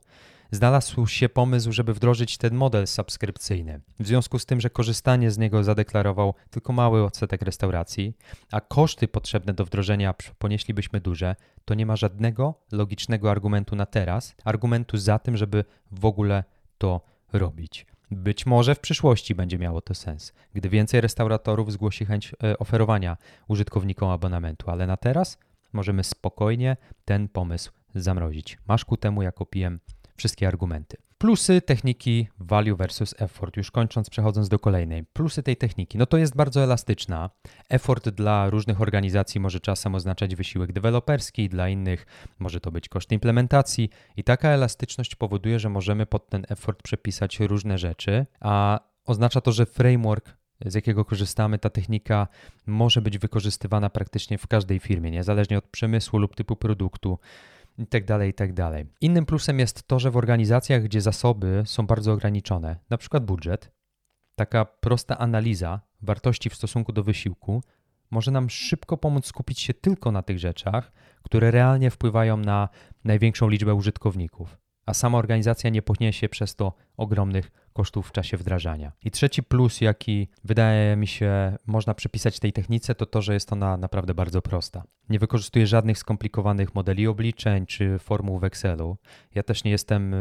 [0.51, 3.81] znalazł się pomysł, żeby wdrożyć ten model subskrypcyjny.
[3.99, 8.13] W związku z tym, że korzystanie z niego zadeklarował tylko mały odsetek restauracji,
[8.51, 14.35] a koszty potrzebne do wdrożenia ponieślibyśmy duże, to nie ma żadnego logicznego argumentu na teraz,
[14.43, 16.43] argumentu za tym, żeby w ogóle
[16.77, 17.01] to
[17.33, 17.85] robić.
[18.11, 23.17] Być może w przyszłości będzie miało to sens, gdy więcej restauratorów zgłosi chęć e, oferowania
[23.47, 25.37] użytkownikom abonamentu, ale na teraz
[25.73, 28.57] możemy spokojnie ten pomysł zamrozić.
[28.67, 29.79] Masz ku temu jako PM
[30.15, 30.97] wszystkie argumenty.
[31.21, 33.57] Plusy techniki value versus effort.
[33.57, 35.03] Już kończąc, przechodząc do kolejnej.
[35.03, 35.97] Plusy tej techniki.
[35.97, 37.29] No to jest bardzo elastyczna.
[37.69, 42.05] Effort dla różnych organizacji może czasem oznaczać wysiłek deweloperski, dla innych
[42.39, 47.39] może to być koszt implementacji i taka elastyczność powoduje, że możemy pod ten effort przepisać
[47.39, 52.27] różne rzeczy, a oznacza to, że framework z jakiego korzystamy, ta technika
[52.65, 57.19] może być wykorzystywana praktycznie w każdej firmie, niezależnie od przemysłu lub typu produktu
[57.77, 58.51] i tak dalej, i tak.
[59.01, 63.71] Innym plusem jest to, że w organizacjach, gdzie zasoby są bardzo ograniczone, na przykład budżet,
[64.35, 67.63] taka prosta analiza wartości w stosunku do wysiłku
[68.11, 70.91] może nam szybko pomóc skupić się tylko na tych rzeczach,
[71.23, 72.69] które realnie wpływają na
[73.03, 78.91] największą liczbę użytkowników, a sama organizacja nie poniesie przez to ogromnych kosztów w czasie wdrażania.
[79.03, 83.53] I trzeci plus, jaki wydaje mi się można przypisać tej technice, to to, że jest
[83.53, 84.83] ona naprawdę bardzo prosta.
[85.09, 88.97] Nie wykorzystuje żadnych skomplikowanych modeli obliczeń czy formuł w Excelu.
[89.35, 90.15] Ja też nie jestem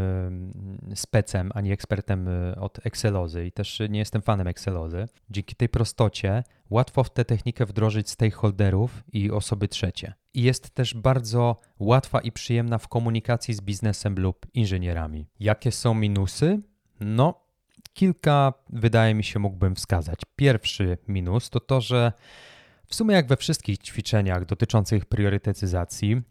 [0.95, 5.09] specem ani ekspertem y, od Excelozy i też nie jestem fanem Excelozy.
[5.31, 10.15] Dzięki tej prostocie łatwo w tę technikę wdrożyć stakeholderów i osoby trzecie.
[10.35, 15.27] I jest też bardzo łatwa i przyjemna w komunikacji z biznesem lub inżynierami.
[15.41, 16.61] Jakie są minusy?
[17.01, 17.35] No,
[17.93, 20.21] kilka wydaje mi się mógłbym wskazać.
[20.37, 22.13] Pierwszy minus to to, że
[22.87, 26.23] w sumie jak we wszystkich ćwiczeniach dotyczących priorytetyzacji,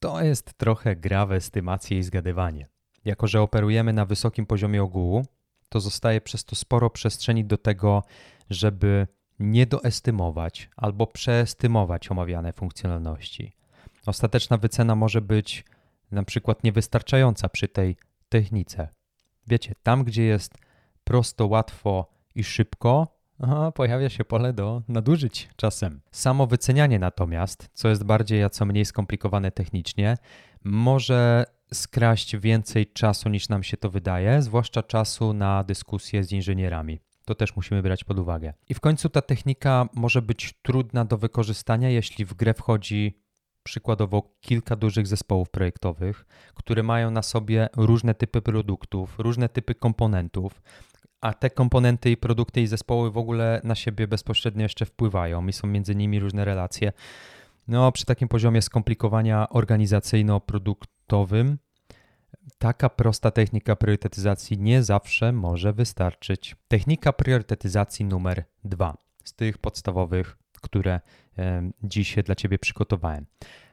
[0.00, 2.68] to jest trochę gra w estymację i zgadywanie.
[3.04, 5.26] Jako, że operujemy na wysokim poziomie ogółu,
[5.68, 8.02] to zostaje przez to sporo przestrzeni do tego,
[8.50, 9.06] żeby
[9.38, 13.52] nie doestymować albo przeestymować omawiane funkcjonalności.
[14.06, 15.64] Ostateczna wycena może być
[16.10, 17.96] na przykład niewystarczająca przy tej
[18.28, 18.88] technice.
[19.46, 20.58] Wiecie, tam gdzie jest
[21.04, 26.00] prosto, łatwo i szybko, aha, pojawia się pole do nadużyć czasem.
[26.10, 30.16] Samo wycenianie natomiast, co jest bardziej, a co mniej skomplikowane technicznie,
[30.64, 37.00] może skraść więcej czasu niż nam się to wydaje, zwłaszcza czasu na dyskusje z inżynierami.
[37.24, 38.54] To też musimy brać pod uwagę.
[38.68, 43.21] I w końcu ta technika może być trudna do wykorzystania, jeśli w grę wchodzi
[43.62, 50.62] przykładowo kilka dużych zespołów projektowych, które mają na sobie różne typy produktów, różne typy komponentów,
[51.20, 55.52] a te komponenty i produkty i zespoły w ogóle na siebie bezpośrednio jeszcze wpływają i
[55.52, 56.92] są między nimi różne relacje.
[57.68, 61.56] No, przy takim poziomie skomplikowania organizacyjno-produktowym
[62.58, 66.56] taka prosta technika priorytetyzacji nie zawsze może wystarczyć.
[66.68, 71.00] Technika priorytetyzacji numer dwa z tych podstawowych, które
[71.82, 73.26] dziś dla Ciebie przygotowałem.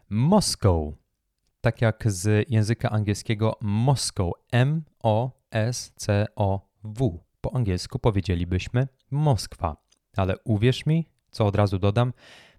[0.09, 0.93] Moscow,
[1.61, 5.39] tak jak z języka angielskiego Moscow, M-O-S-C-O-W.
[7.41, 9.77] Po angielsku powiedzielibyśmy Moskwa,
[10.17, 12.13] ale uwierz mi, co od razu dodam,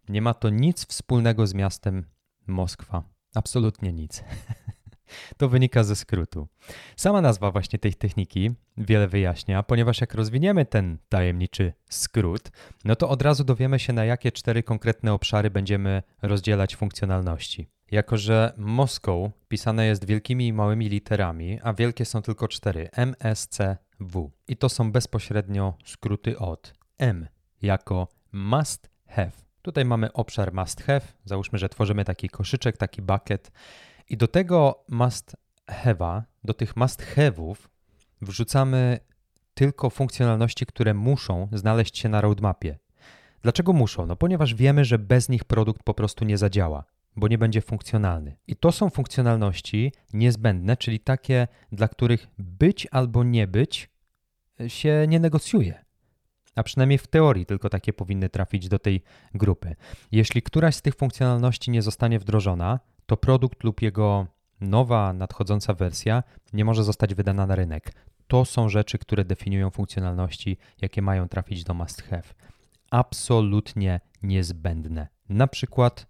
[0.08, 2.06] nie ma to nic wspólnego z miastem
[2.46, 3.02] Moskwa.
[3.34, 4.24] Absolutnie nic.
[5.36, 6.48] To wynika ze skrótu.
[6.96, 12.50] Sama nazwa właśnie tej techniki wiele wyjaśnia, ponieważ jak rozwiniemy ten tajemniczy skrót,
[12.84, 17.68] no to od razu dowiemy się, na jakie cztery konkretne obszary będziemy rozdzielać funkcjonalności.
[17.90, 23.14] Jako, że Moskow pisane jest wielkimi i małymi literami, a wielkie są tylko cztery M,
[23.20, 24.30] S, C, W.
[24.48, 27.28] I to są bezpośrednio skróty od M
[27.62, 29.32] jako must have.
[29.62, 31.00] Tutaj mamy obszar must have.
[31.24, 33.52] Załóżmy, że tworzymy taki koszyczek, taki bucket
[34.10, 37.56] i do tego must have'a, do tych must have'ów
[38.22, 38.98] wrzucamy
[39.54, 42.78] tylko funkcjonalności, które muszą znaleźć się na roadmapie.
[43.42, 44.06] Dlaczego muszą?
[44.06, 46.84] No ponieważ wiemy, że bez nich produkt po prostu nie zadziała,
[47.16, 48.36] bo nie będzie funkcjonalny.
[48.46, 53.90] I to są funkcjonalności niezbędne, czyli takie, dla których być albo nie być
[54.66, 55.84] się nie negocjuje.
[56.54, 59.02] A przynajmniej w teorii tylko takie powinny trafić do tej
[59.34, 59.76] grupy.
[60.12, 64.26] Jeśli któraś z tych funkcjonalności nie zostanie wdrożona, to produkt lub jego
[64.60, 67.92] nowa, nadchodząca wersja nie może zostać wydana na rynek.
[68.26, 72.22] To są rzeczy, które definiują funkcjonalności, jakie mają trafić do must have.
[72.90, 75.08] Absolutnie niezbędne.
[75.28, 76.06] Na przykład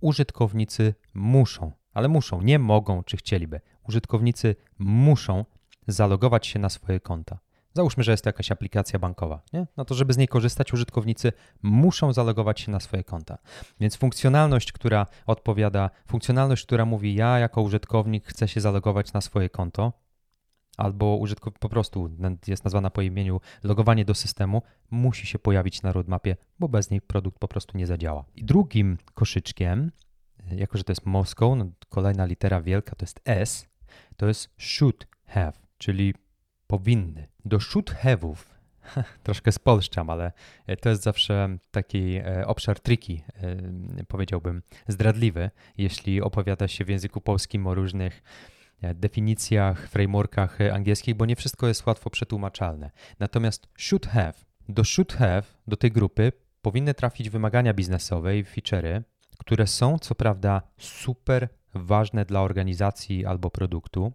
[0.00, 3.60] użytkownicy muszą, ale muszą, nie mogą czy chcieliby.
[3.88, 5.44] Użytkownicy muszą
[5.86, 7.38] zalogować się na swoje konta.
[7.74, 9.42] Załóżmy, że jest to jakaś aplikacja bankowa.
[9.52, 9.66] Nie?
[9.76, 11.32] No to, żeby z niej korzystać, użytkownicy
[11.62, 13.38] muszą zalogować się na swoje konta.
[13.80, 19.50] Więc funkcjonalność, która odpowiada, funkcjonalność, która mówi, ja jako użytkownik chcę się zalogować na swoje
[19.50, 19.92] konto,
[20.76, 22.10] albo użytkownik po prostu
[22.46, 27.00] jest nazwana po imieniu logowanie do systemu, musi się pojawić na roadmapie, bo bez niej
[27.00, 28.24] produkt po prostu nie zadziała.
[28.34, 29.92] I drugim koszyczkiem,
[30.50, 33.68] jako że to jest Moscow, no kolejna litera wielka to jest S,
[34.16, 36.14] to jest should have, czyli
[36.66, 37.28] powinny.
[37.44, 38.54] Do have'ów
[39.22, 40.32] troszkę spolszczam, ale
[40.66, 46.88] e, to jest zawsze taki e, obszar triki, e, powiedziałbym, zdradliwy, jeśli opowiada się w
[46.88, 48.22] języku polskim o różnych
[48.94, 52.90] definicjach, frameworkach angielskich, bo nie wszystko jest łatwo przetłumaczalne.
[53.18, 54.34] Natomiast should have,
[54.68, 59.02] do should have, do tej grupy powinny trafić wymagania biznesowe i feature'y,
[59.38, 64.12] które są co prawda super ważne dla organizacji albo produktu,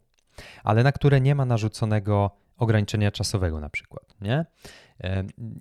[0.63, 4.45] ale na które nie ma narzuconego ograniczenia czasowego na przykład, nie?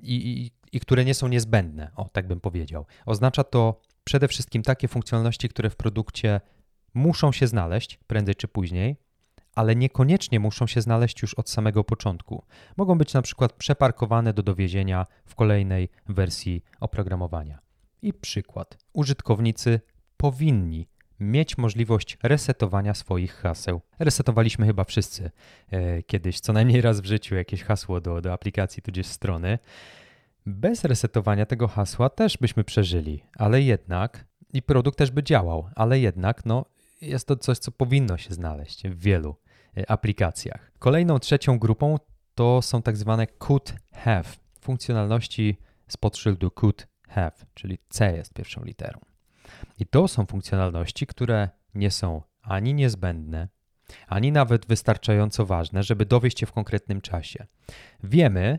[0.03, 2.87] I, i, I które nie są niezbędne, o tak bym powiedział.
[3.07, 6.41] Oznacza to przede wszystkim takie funkcjonalności, które w produkcie
[6.95, 8.97] muszą się znaleźć prędzej czy później,
[9.55, 12.45] ale niekoniecznie muszą się znaleźć już od samego początku.
[12.77, 17.59] Mogą być na przykład przeparkowane do dowiezienia w kolejnej wersji oprogramowania.
[18.03, 18.79] I przykład.
[18.93, 19.81] Użytkownicy
[20.17, 20.89] powinni
[21.21, 23.81] mieć możliwość resetowania swoich haseł.
[23.99, 25.31] Resetowaliśmy chyba wszyscy
[25.71, 29.59] e, kiedyś, co najmniej raz w życiu, jakieś hasło do, do aplikacji tudzież strony.
[30.47, 36.01] Bez resetowania tego hasła też byśmy przeżyli, ale jednak i produkt też by działał, ale
[36.01, 36.65] jednak no,
[37.01, 39.37] jest to coś, co powinno się znaleźć w wielu
[39.77, 40.73] e, aplikacjach.
[40.79, 41.97] Kolejną trzecią grupą
[42.35, 44.25] to są tak zwane could have,
[44.61, 45.57] funkcjonalności
[45.89, 49.08] z podszyldu could have, czyli C jest pierwszą literą.
[49.79, 53.49] I to są funkcjonalności, które nie są ani niezbędne,
[54.07, 57.47] ani nawet wystarczająco ważne, żeby dowieść je w konkretnym czasie.
[58.03, 58.59] Wiemy,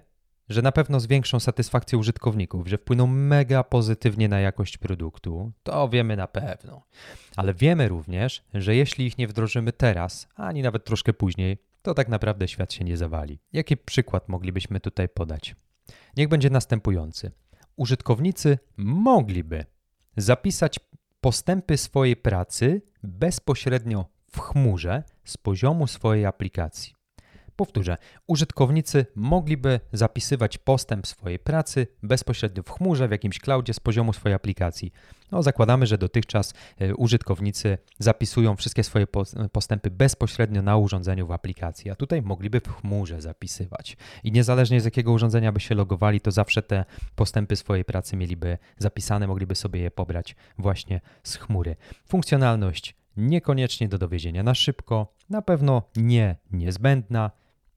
[0.50, 6.16] że na pewno zwiększą satysfakcję użytkowników, że wpłyną mega pozytywnie na jakość produktu, to wiemy
[6.16, 6.82] na pewno.
[7.36, 12.08] Ale wiemy również, że jeśli ich nie wdrożymy teraz, ani nawet troszkę później, to tak
[12.08, 13.40] naprawdę świat się nie zawali.
[13.54, 15.56] Jaki przykład moglibyśmy tutaj podać?
[16.18, 17.32] Niech będzie następujący.
[17.76, 19.66] Użytkownicy mogliby
[20.22, 20.80] zapisać
[21.22, 26.99] postępy swojej pracy bezpośrednio w chmurze z poziomu swojej aplikacji.
[27.60, 27.98] Powtórzę,
[28.28, 34.36] użytkownicy mogliby zapisywać postęp swojej pracy bezpośrednio w chmurze, w jakimś cloudzie z poziomu swojej
[34.36, 34.94] aplikacji.
[35.32, 39.08] No, zakładamy, że dotychczas e, użytkownicy zapisują wszystkie swoje
[39.52, 43.98] postępy bezpośrednio na urządzeniu w aplikacji, a tutaj mogliby w chmurze zapisywać.
[44.24, 46.86] I niezależnie z jakiego urządzenia by się logowali, to zawsze te
[47.16, 51.76] postępy swojej pracy mieliby zapisane, mogliby sobie je pobrać właśnie z chmury.
[52.08, 57.32] Funkcjonalność niekoniecznie do dowiezienia na szybko, na pewno nie niezbędna,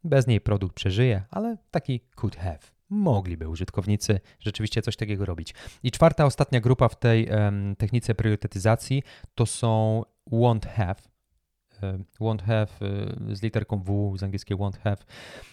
[0.04, 2.58] bez niej produkt przeżyje, ale taki could have.
[2.90, 5.54] Mogliby użytkownicy rzeczywiście coś takiego robić.
[5.82, 9.02] I czwarta, ostatnia grupa w tej um, technice priorytetyzacji
[9.34, 10.96] to są won't have.
[12.20, 12.66] won't have
[13.32, 14.96] z literką W z angielskiego won't have.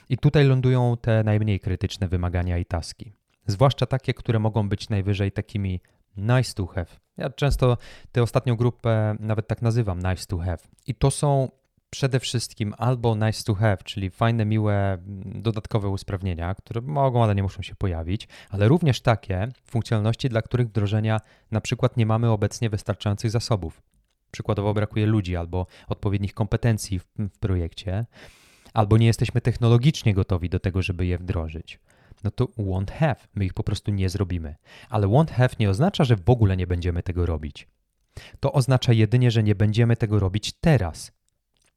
[0.09, 3.13] I tutaj lądują te najmniej krytyczne wymagania i taski.
[3.47, 5.81] Zwłaszcza takie, które mogą być najwyżej takimi
[6.17, 6.87] nice to have.
[7.17, 7.77] Ja często
[8.11, 10.57] tę ostatnią grupę nawet tak nazywam nice to have.
[10.87, 11.49] I to są
[11.89, 17.43] przede wszystkim albo nice to have, czyli fajne, miłe, dodatkowe usprawnienia, które mogą, ale nie
[17.43, 21.21] muszą się pojawić, ale również takie funkcjonalności, dla których wdrożenia
[21.51, 23.81] na przykład nie mamy obecnie wystarczających zasobów.
[24.31, 28.05] Przykładowo brakuje ludzi albo odpowiednich kompetencji w, w projekcie,
[28.73, 31.79] albo nie jesteśmy technologicznie gotowi do tego, żeby je wdrożyć
[32.23, 33.15] no to won't have.
[33.35, 34.55] My ich po prostu nie zrobimy.
[34.89, 37.67] Ale won't have nie oznacza, że w ogóle nie będziemy tego robić.
[38.39, 41.11] To oznacza jedynie, że nie będziemy tego robić teraz.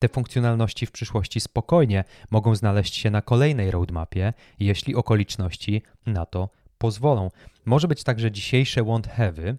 [0.02, 6.48] Te funkcjonalności w przyszłości spokojnie mogą znaleźć się na kolejnej roadmapie, jeśli okoliczności na to
[6.78, 7.30] pozwolą.
[7.64, 9.56] Może być tak, że dzisiejsze won't have'y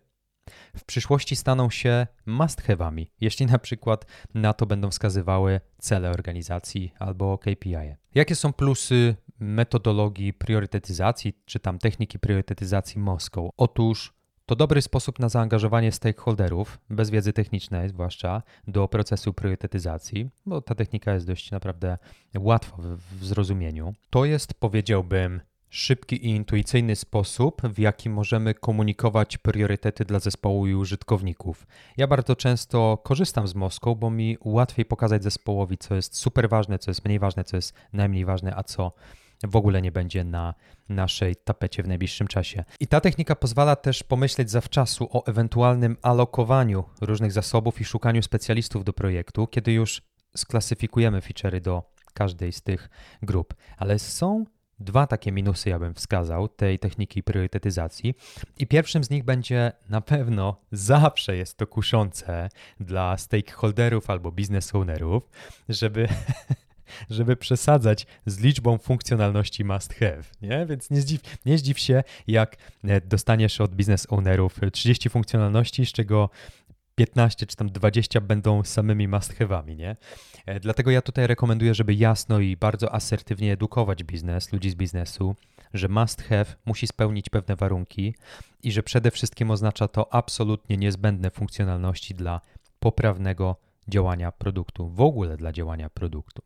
[0.78, 6.94] w przyszłości staną się must have'ami, jeśli na przykład na to będą wskazywały cele organizacji
[7.00, 7.96] albo KPI.
[8.16, 13.52] Jakie są plusy metodologii priorytetyzacji, czy tam techniki priorytetyzacji Moskow?
[13.58, 14.14] Otóż
[14.46, 20.76] to dobry sposób na zaangażowanie stakeholderów, bez wiedzy technicznej zwłaszcza, do procesu priorytetyzacji, bo ta
[20.76, 21.98] technika jest dość naprawdę
[22.38, 23.94] łatwa w, w zrozumieniu.
[24.10, 30.74] To jest, powiedziałbym, szybki i intuicyjny sposób, w jaki możemy komunikować priorytety dla zespołu i
[30.74, 31.68] użytkowników.
[31.98, 36.80] Ja bardzo często korzystam z Moską, bo mi łatwiej pokazać zespołowi, co jest super ważne,
[36.80, 38.92] co jest mniej ważne, co jest najmniej ważne, a co
[39.44, 40.54] w ogóle nie będzie na
[40.90, 42.64] naszej tapecie w najbliższym czasie.
[42.80, 48.84] I ta technika pozwala też pomyśleć zawczasu o ewentualnym alokowaniu różnych zasobów i szukaniu specjalistów
[48.84, 50.02] do projektu, kiedy już
[50.38, 51.84] sklasyfikujemy feature'y do
[52.14, 52.90] każdej z tych
[53.22, 53.54] grup.
[53.78, 54.46] Ale są
[54.80, 58.16] Dwa takie minusy ja bym wskazał tej techniki priorytetyzacji.
[58.58, 64.76] I pierwszym z nich będzie na pewno zawsze jest to kuszące dla stakeholderów albo business
[64.76, 65.30] ownerów,
[65.70, 66.08] żeby
[67.10, 70.66] żeby przesadzać z liczbą funkcjonalności must have, nie?
[70.66, 75.92] Więc nie zdziw, nie zdziw się, jak e, dostaniesz od business ownerów 30 funkcjonalności, z
[75.92, 76.30] czego
[76.96, 79.96] 15 czy tam 20 będą samymi must have'ami, nie?
[80.46, 85.36] E, dlatego ja tutaj rekomenduję, żeby jasno i bardzo asertywnie edukować biznes, ludzi z biznesu,
[85.74, 88.16] że must have musi spełnić pewne warunki
[88.64, 92.42] i że przede wszystkim oznacza to absolutnie niezbędne funkcjonalności dla
[92.80, 93.56] poprawnego
[93.88, 96.42] działania produktu, w ogóle dla działania produktu.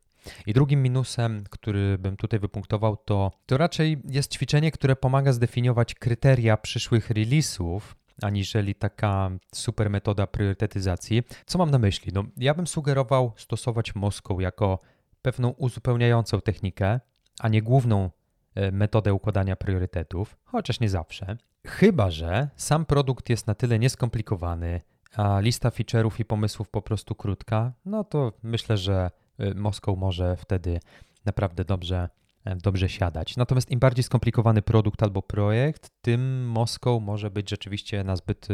[0.45, 5.95] I drugim minusem, który bym tutaj wypunktował, to, to raczej jest ćwiczenie, które pomaga zdefiniować
[5.95, 7.81] kryteria przyszłych release'ów,
[8.21, 11.23] aniżeli taka super metoda priorytetyzacji.
[11.45, 12.11] Co mam na myśli?
[12.13, 14.79] No, ja bym sugerował stosować Moską jako
[15.21, 16.99] pewną uzupełniającą technikę,
[17.39, 18.09] a nie główną
[18.55, 21.37] e, metodę układania priorytetów, chociaż nie zawsze.
[21.67, 24.81] Chyba, że sam produkt jest na tyle nieskomplikowany,
[25.15, 29.11] a lista feature'ów i pomysłów po prostu krótka, no to myślę, że
[29.55, 30.79] Moskow może wtedy
[31.25, 32.09] naprawdę dobrze
[32.47, 33.37] E, dobrze siadać.
[33.37, 38.47] Natomiast im bardziej skomplikowany produkt albo projekt, tym Moskow może być rzeczywiście na zbyt,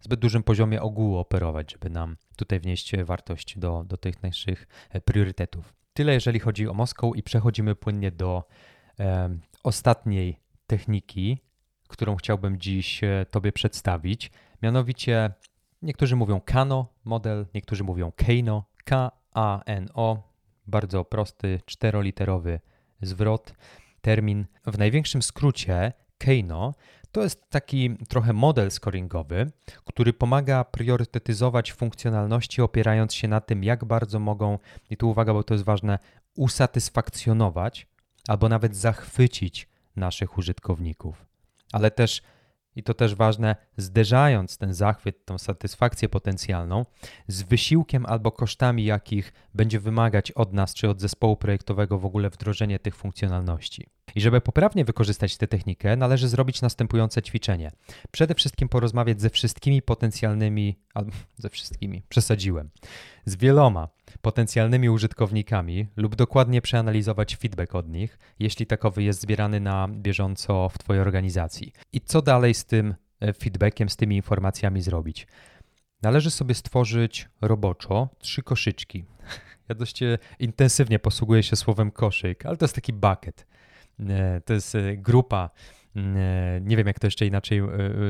[0.00, 5.00] zbyt dużym poziomie ogółu operować, żeby nam tutaj wnieść wartość do, do tych naszych e,
[5.00, 5.74] priorytetów.
[5.92, 8.44] Tyle jeżeli chodzi o Moskow i przechodzimy płynnie do
[9.00, 11.38] e, ostatniej techniki,
[11.88, 14.30] którą chciałbym dziś e, Tobie przedstawić.
[14.62, 15.32] Mianowicie
[15.82, 20.29] niektórzy mówią Kano model, niektórzy mówią Kano, K-A-N-O,
[20.70, 22.60] bardzo prosty, czteroliterowy
[23.02, 23.54] zwrot,
[24.00, 24.46] termin.
[24.66, 26.74] W największym skrócie Keino
[27.12, 29.50] to jest taki trochę model scoringowy,
[29.84, 34.58] który pomaga priorytetyzować funkcjonalności opierając się na tym, jak bardzo mogą,
[34.90, 35.98] i tu uwaga, bo to jest ważne,
[36.34, 37.86] usatysfakcjonować
[38.28, 41.26] albo nawet zachwycić naszych użytkowników,
[41.72, 42.22] ale też
[42.76, 46.86] i to też ważne, zderzając ten zachwyt, tą satysfakcję potencjalną
[47.28, 52.30] z wysiłkiem albo kosztami, jakich będzie wymagać od nas czy od zespołu projektowego w ogóle
[52.30, 53.86] wdrożenie tych funkcjonalności.
[54.14, 57.70] I żeby poprawnie wykorzystać tę technikę, należy zrobić następujące ćwiczenie.
[58.10, 62.70] Przede wszystkim porozmawiać ze wszystkimi potencjalnymi, albo ze wszystkimi, przesadziłem,
[63.24, 63.88] z wieloma
[64.20, 70.78] potencjalnymi użytkownikami lub dokładnie przeanalizować feedback od nich, jeśli takowy jest zbierany na bieżąco w
[70.78, 71.72] Twojej organizacji.
[71.92, 75.26] I co dalej z tym e, feedbackiem, z tymi informacjami zrobić?
[76.02, 79.04] Należy sobie stworzyć roboczo trzy koszyczki.
[79.68, 83.46] Ja dość e, intensywnie posługuję się słowem koszyk, ale to jest taki bucket.
[84.08, 85.50] E, to jest grupa
[85.96, 87.68] E, nie wiem jak to jeszcze inaczej e, e,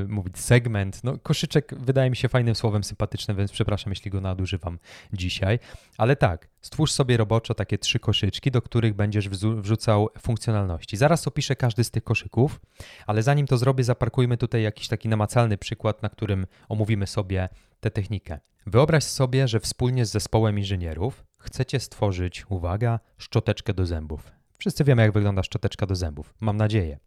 [0.09, 1.05] mówić, segment.
[1.05, 4.79] No, koszyczek wydaje mi się fajnym słowem sympatycznym, więc przepraszam, jeśli go nadużywam
[5.13, 5.59] dzisiaj.
[5.99, 10.97] Ale tak, stwórz sobie roboczo takie trzy koszyczki, do których będziesz wrzucał funkcjonalności.
[10.97, 12.61] Zaraz opiszę każdy z tych koszyków,
[13.07, 17.49] ale zanim to zrobię, zaparkujmy tutaj jakiś taki namacalny przykład, na którym omówimy sobie
[17.81, 18.39] tę technikę.
[18.67, 24.40] Wyobraź sobie, że wspólnie z zespołem inżynierów chcecie stworzyć, uwaga, szczoteczkę do zębów.
[24.61, 26.35] Wszyscy wiemy, jak wygląda szczoteczka do zębów.
[26.41, 26.99] Mam nadzieję.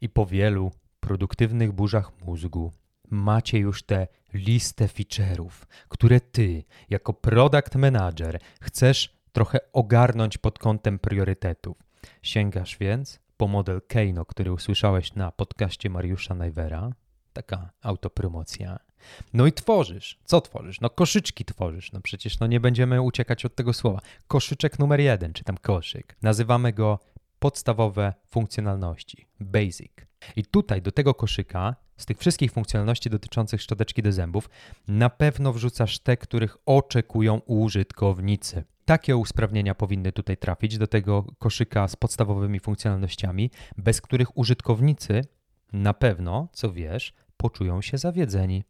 [0.00, 2.72] I po wielu produktywnych burzach mózgu
[3.10, 5.50] macie już tę listę feature'ów,
[5.88, 11.76] które ty, jako product manager, chcesz trochę ogarnąć pod kątem priorytetów.
[12.22, 16.90] Sięgasz więc po model Keino, który usłyszałeś na podcaście Mariusza Najwera.
[17.32, 18.87] Taka autopromocja.
[19.34, 20.18] No i tworzysz.
[20.24, 20.80] Co tworzysz?
[20.80, 21.92] No koszyczki tworzysz.
[21.92, 24.00] No przecież no nie będziemy uciekać od tego słowa.
[24.26, 26.16] Koszyczek numer jeden, czy tam koszyk.
[26.22, 26.98] Nazywamy go
[27.38, 29.92] podstawowe funkcjonalności, basic.
[30.36, 34.50] I tutaj do tego koszyka, z tych wszystkich funkcjonalności dotyczących szczoteczki do zębów,
[34.88, 38.64] na pewno wrzucasz te, których oczekują użytkownicy.
[38.84, 45.24] Takie usprawnienia powinny tutaj trafić do tego koszyka z podstawowymi funkcjonalnościami, bez których użytkownicy
[45.72, 48.64] na pewno, co wiesz, poczują się zawiedzeni.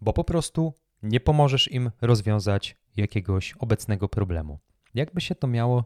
[0.00, 4.58] Bo po prostu nie pomożesz im rozwiązać jakiegoś obecnego problemu.
[4.94, 5.84] Jakby się to miało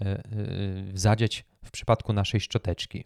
[0.00, 0.22] e,
[0.94, 3.04] zadzieć w przypadku naszej szczoteczki.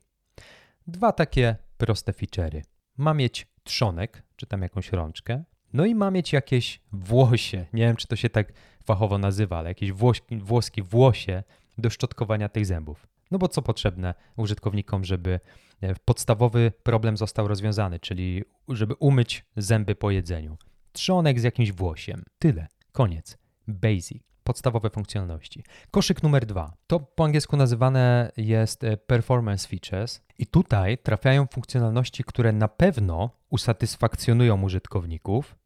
[0.87, 2.62] Dwa takie proste feature'y.
[2.97, 7.67] Ma mieć trzonek, czy tam jakąś rączkę, no i ma mieć jakieś włosie.
[7.73, 8.53] Nie wiem, czy to się tak
[8.85, 11.43] fachowo nazywa, ale jakieś włoski, włoski włosie
[11.79, 13.07] do szczotkowania tych zębów.
[13.31, 15.41] No bo co potrzebne użytkownikom, żeby
[15.81, 20.57] e, podstawowy problem został rozwiązany, czyli żeby umyć zęby po jedzeniu.
[20.93, 22.22] Trzonek z jakimś włosiem.
[22.39, 22.66] Tyle.
[22.93, 23.39] Koniec.
[23.68, 25.64] Basic podstawowe funkcjonalności.
[25.91, 26.72] Koszyk numer dwa.
[26.87, 33.31] To po angielsku nazywane jest e, performance features i tutaj trafiają funkcjonalności, które na pewno
[33.51, 35.57] usatysfakcjonują użytkowników,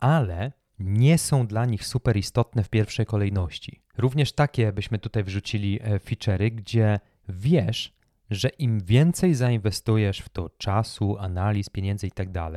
[0.00, 3.80] ale nie są dla nich super istotne w pierwszej kolejności.
[3.98, 7.94] Również takie byśmy tutaj wrzucili e, feature'y, gdzie wiesz,
[8.30, 12.52] że im więcej zainwestujesz w to czasu, analiz, pieniędzy itd., tak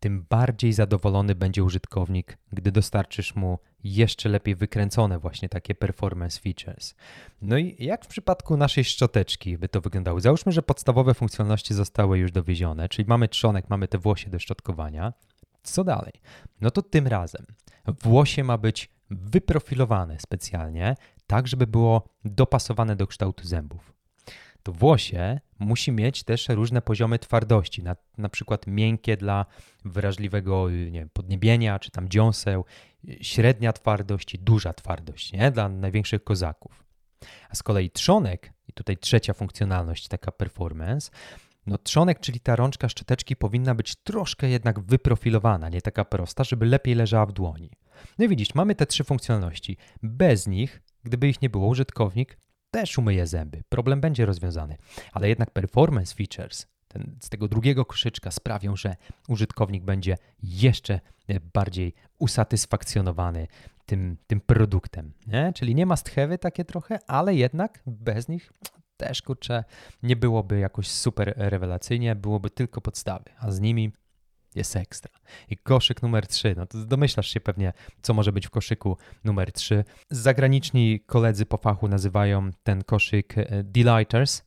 [0.00, 6.94] tym bardziej zadowolony będzie użytkownik, gdy dostarczysz mu jeszcze lepiej wykręcone właśnie takie performance features.
[7.42, 10.20] No i jak w przypadku naszej szczoteczki by to wyglądało?
[10.20, 15.12] Załóżmy, że podstawowe funkcjonalności zostały już dowiezione, czyli mamy trzonek, mamy te włosie do szczotkowania.
[15.70, 16.12] Co dalej?
[16.60, 17.46] No to tym razem
[18.02, 20.94] włosie ma być wyprofilowane specjalnie,
[21.26, 23.96] tak żeby było dopasowane do kształtu zębów
[24.66, 29.46] to włosie musi mieć też różne poziomy twardości, na, na przykład miękkie dla
[29.84, 32.64] wrażliwego nie wiem, podniebienia czy tam dziąseł,
[33.20, 35.50] średnia twardość i duża twardość nie?
[35.50, 36.84] dla największych kozaków.
[37.50, 41.10] A z kolei trzonek, i tutaj trzecia funkcjonalność, taka performance,
[41.66, 46.66] no trzonek, czyli ta rączka szczoteczki powinna być troszkę jednak wyprofilowana, nie taka prosta, żeby
[46.66, 47.70] lepiej leżała w dłoni.
[48.18, 49.76] No i widzisz, mamy te trzy funkcjonalności.
[50.02, 52.38] Bez nich, gdyby ich nie było, użytkownik
[52.70, 53.62] też umyje zęby.
[53.68, 54.76] Problem będzie rozwiązany.
[55.12, 58.96] Ale jednak performance features ten, z tego drugiego koszyczka sprawią, że
[59.28, 61.00] użytkownik będzie jeszcze
[61.54, 63.46] bardziej usatysfakcjonowany
[63.86, 65.12] tym, tym produktem.
[65.26, 65.52] Nie?
[65.54, 68.52] Czyli nie ma stchewy takie trochę, ale jednak bez nich
[68.96, 69.64] też kurczę
[70.02, 73.92] nie byłoby jakoś super rewelacyjnie, byłoby tylko podstawy, a z nimi
[74.54, 75.12] jest ekstra.
[75.48, 77.72] I koszyk numer 3, no to domyślasz się pewnie,
[78.02, 79.84] co może być w koszyku numer 3.
[80.10, 84.42] Zagraniczni koledzy po fachu nazywają ten koszyk e, delighters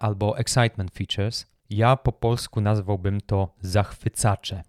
[0.00, 1.46] albo excitement features.
[1.70, 4.62] Ja po polsku nazwałbym to zachwycacze.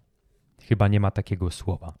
[0.62, 1.94] Chyba nie ma takiego słowa.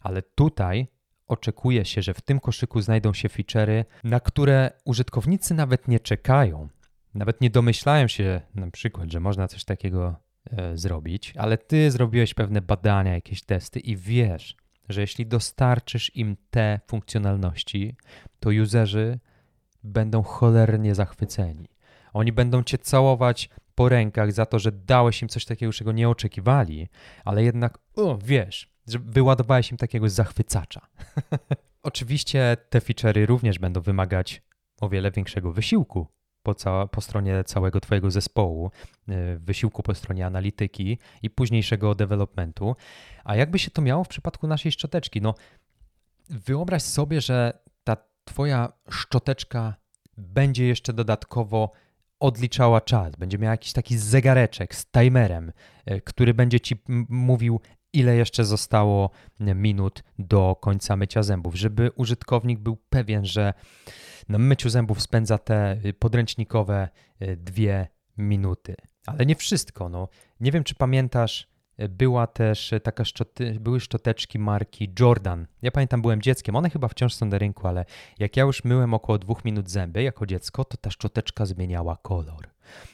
[0.00, 0.86] Ale tutaj
[1.30, 6.68] oczekuje się, że w tym koszyku znajdą się feature'y, na które użytkownicy nawet nie czekają.
[7.14, 10.16] Nawet nie domyślają się na przykład, że można coś takiego
[10.56, 14.56] E, zrobić, ale ty zrobiłeś pewne badania, jakieś testy i wiesz,
[14.88, 17.96] że jeśli dostarczysz im te funkcjonalności,
[18.40, 19.18] to userzy
[19.84, 21.68] będą cholernie zachwyceni.
[22.12, 26.08] Oni będą cię całować po rękach za to, że dałeś im coś takiego, czego nie
[26.08, 26.88] oczekiwali,
[27.24, 30.86] ale jednak, o, wiesz, że wyładowałeś im takiego zachwycacza.
[31.82, 34.42] Oczywiście te feature'y również będą wymagać
[34.80, 36.06] o wiele większego wysiłku
[36.42, 38.70] po, ca- po stronie całego Twojego zespołu,
[39.08, 42.76] y, wysiłku po stronie analityki i późniejszego developmentu.
[43.24, 45.20] A jakby się to miało w przypadku naszej szczoteczki?
[45.20, 45.34] No,
[46.30, 49.74] wyobraź sobie, że ta Twoja szczoteczka
[50.16, 51.72] będzie jeszcze dodatkowo
[52.20, 55.52] odliczała czas, będzie miała jakiś taki zegareczek z timerem,
[55.90, 57.60] y, który będzie Ci mówił,
[57.92, 59.10] ile jeszcze zostało
[59.40, 63.54] minut do końca mycia zębów, żeby użytkownik był pewien, że
[64.28, 66.88] na myciu zębów spędza te y, podręcznikowe
[67.22, 68.76] y, dwie minuty.
[69.06, 69.88] Ale nie wszystko.
[69.88, 70.08] No.
[70.40, 71.48] Nie wiem, czy pamiętasz,
[71.82, 75.46] y, była też taka szczoty, były szczoteczki marki Jordan.
[75.62, 77.84] Ja pamiętam, byłem dzieckiem, one chyba wciąż są na rynku, ale
[78.18, 82.48] jak ja już myłem około dwóch minut zęby jako dziecko, to ta szczoteczka zmieniała kolor.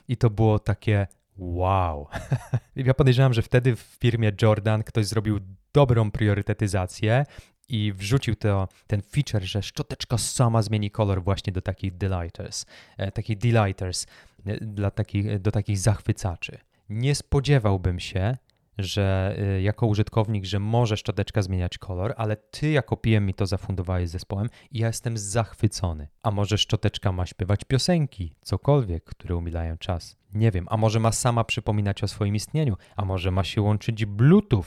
[0.08, 1.06] I to było takie
[1.38, 2.08] wow.
[2.76, 5.40] ja podejrzewam, że wtedy w firmie Jordan ktoś zrobił
[5.72, 7.24] dobrą priorytetyzację
[7.68, 12.66] i wrzucił to, ten feature, że szczoteczka sama zmieni kolor właśnie do takich delighters,
[12.98, 14.06] e, takich delighters
[14.46, 16.58] e, dla takich, do takich zachwycaczy.
[16.88, 18.36] Nie spodziewałbym się,
[18.78, 23.46] że e, jako użytkownik, że może szczoteczka zmieniać kolor, ale ty jako PM mi to
[23.46, 26.08] zafundowałeś zespołem i ja jestem zachwycony.
[26.22, 30.16] A może szczoteczka ma śpiewać piosenki, cokolwiek, które umilają czas.
[30.32, 34.04] Nie wiem, a może ma sama przypominać o swoim istnieniu, a może ma się łączyć
[34.04, 34.66] Bluetooth,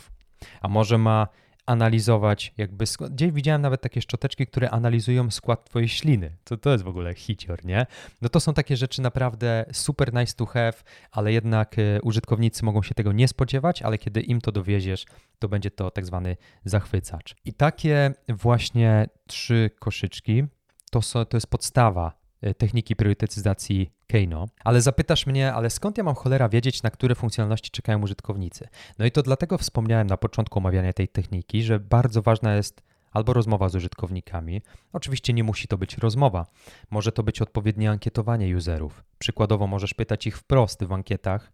[0.61, 1.27] a może ma
[1.69, 6.31] analizować jakby, gdzieś widziałem nawet takie szczoteczki, które analizują skład twojej śliny.
[6.43, 7.85] To, to jest w ogóle hicior, nie?
[8.21, 10.73] No to są takie rzeczy naprawdę super nice to have,
[11.11, 15.05] ale jednak e, użytkownicy mogą się tego nie spodziewać, ale kiedy im to dowieziesz,
[15.39, 17.35] to będzie to tak zwany zachwycacz.
[17.45, 20.43] I takie właśnie trzy koszyczki
[20.91, 22.18] to, są, to jest podstawa
[22.57, 27.71] techniki priorytetyzacji Keino, ale zapytasz mnie, ale skąd ja mam cholera wiedzieć, na które funkcjonalności
[27.71, 28.67] czekają użytkownicy?
[28.99, 32.81] No i to dlatego wspomniałem na początku omawiania tej techniki, że bardzo ważna jest
[33.11, 34.61] albo rozmowa z użytkownikami.
[34.93, 36.45] Oczywiście nie musi to być rozmowa.
[36.89, 39.03] Może to być odpowiednie ankietowanie userów.
[39.19, 41.51] Przykładowo możesz pytać ich wprost w ankietach,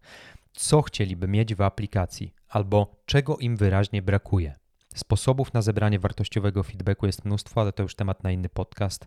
[0.52, 4.54] co chcieliby mieć w aplikacji albo czego im wyraźnie brakuje.
[4.94, 9.06] Sposobów na zebranie wartościowego feedbacku jest mnóstwo, ale to już temat na inny podcast.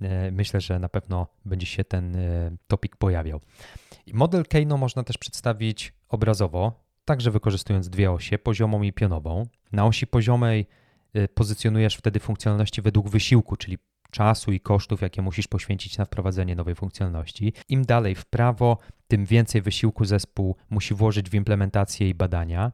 [0.00, 3.40] E, myślę, że na pewno będzie się ten e, topik pojawiał.
[4.12, 9.46] Model Keino można też przedstawić obrazowo, także wykorzystując dwie osie, poziomą i pionową.
[9.72, 10.66] Na osi poziomej
[11.14, 13.78] e, pozycjonujesz wtedy funkcjonalności według wysiłku, czyli
[14.10, 17.52] czasu i kosztów, jakie musisz poświęcić na wprowadzenie nowej funkcjonalności.
[17.68, 18.78] Im dalej w prawo,
[19.08, 22.72] tym więcej wysiłku zespół musi włożyć w implementację i badania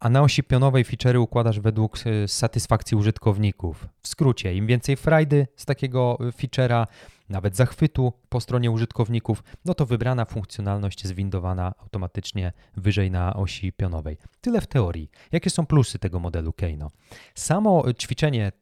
[0.00, 3.88] a na osi pionowej feature'y układasz według e, satysfakcji użytkowników.
[4.02, 6.86] W skrócie, im więcej frajdy z takiego e, feature'a,
[7.28, 13.72] nawet zachwytu po stronie użytkowników, no to wybrana funkcjonalność jest windowana automatycznie wyżej na osi
[13.72, 14.18] pionowej.
[14.40, 15.10] Tyle w teorii.
[15.32, 16.90] Jakie są plusy tego modelu Keino?
[17.34, 18.52] Samo ćwiczenie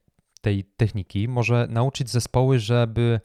[0.41, 3.21] tej techniki może nauczyć zespoły, żeby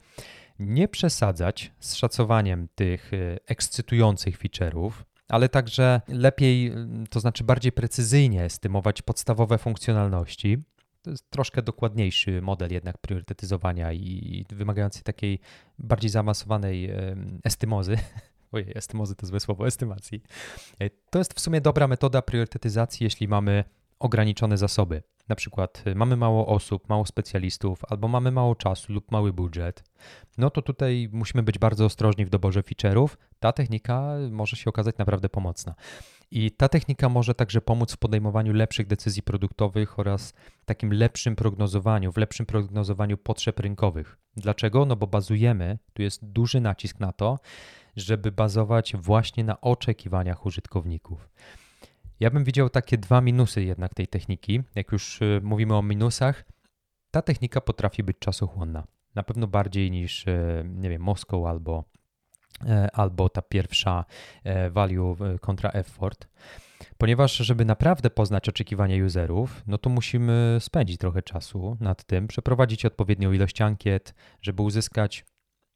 [0.59, 4.91] nie przesadzać z szacowaniem tych e, ekscytujących feature'ów,
[5.31, 6.73] ale także lepiej,
[7.09, 10.57] to znaczy bardziej precyzyjnie estymować podstawowe funkcjonalności.
[11.01, 15.39] To jest troszkę dokładniejszy model jednak priorytetyzowania i wymagający takiej
[15.79, 16.91] bardziej zaawansowanej
[17.43, 17.97] estymozy.
[18.51, 20.23] Ojej, estymozy to złe słowo, estymacji.
[20.79, 23.63] E, to jest w sumie dobra metoda priorytetyzacji, jeśli mamy
[23.99, 25.03] ograniczone zasoby.
[25.29, 29.83] Na przykład y, mamy mało osób, mało specjalistów, albo mamy mało czasu lub mały budżet,
[30.37, 33.07] no to tutaj musimy być bardzo ostrożni w doborze feature'ów.
[33.41, 35.75] Ta technika może się okazać naprawdę pomocna.
[36.31, 40.33] I ta technika może także pomóc w podejmowaniu lepszych decyzji produktowych oraz
[40.65, 44.17] takim lepszym prognozowaniu, w lepszym prognozowaniu potrzeb rynkowych.
[44.37, 44.85] Dlaczego?
[44.85, 47.39] No bo bazujemy, tu jest duży nacisk na to,
[47.95, 51.29] żeby bazować właśnie na oczekiwaniach użytkowników.
[52.19, 54.63] Ja bym widział takie dwa minusy jednak tej techniki.
[54.75, 56.45] Jak już y, mówimy o minusach,
[57.11, 58.87] ta technika potrafi być czasochłonna.
[59.15, 61.83] Na pewno bardziej niż, y, nie wiem, Moskow albo,
[62.93, 64.05] albo ta pierwsza
[64.43, 66.27] e, value kontra effort.
[66.97, 72.85] Ponieważ, żeby naprawdę poznać oczekiwania userów, no to musimy spędzić trochę czasu nad tym, przeprowadzić
[72.85, 75.25] odpowiednią ilość ankiet, żeby uzyskać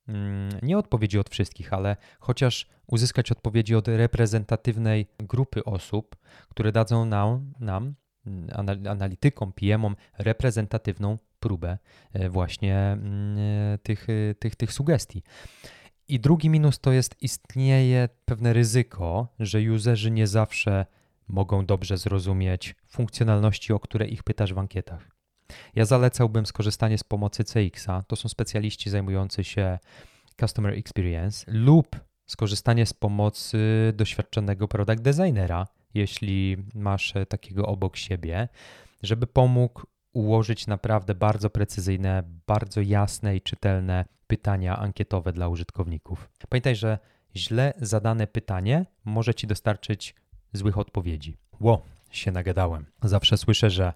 [0.08, 6.16] Mm, nie odpowiedzi od wszystkich, ale chociaż uzyskać odpowiedzi od reprezentatywnej grupy osób,
[6.50, 7.96] które dadzą nam, nam
[8.90, 11.78] analitykom, PM-om reprezentatywną próbę
[12.14, 13.38] e, właśnie mm,
[13.74, 15.24] e, tych, e, tych, tych sugestii.
[16.08, 20.86] I drugi minus to jest istnieje pewne ryzyko, że userzy nie zawsze
[21.28, 25.12] mogą dobrze zrozumieć funkcjonalności, o które ich pytasz w ankietach.
[25.76, 28.04] Ja zalecałbym skorzystanie z pomocy CX-a.
[28.04, 29.80] To są specjaliści zajmujący się
[30.40, 33.58] Customer Experience lub skorzystanie z pomocy
[33.96, 38.48] doświadczonego product designera, jeśli masz takiego obok siebie,
[39.04, 39.82] żeby pomógł
[40.16, 46.30] ułożyć naprawdę bardzo precyzyjne, bardzo jasne i czytelne pytania ankietowe dla użytkowników.
[46.50, 47.00] Pamiętaj, że
[47.36, 50.16] źle zadane pytanie może ci dostarczyć
[50.54, 51.38] złych odpowiedzi.
[51.60, 52.86] Ło, się nagadałem.
[53.04, 53.94] Zawsze słyszę, że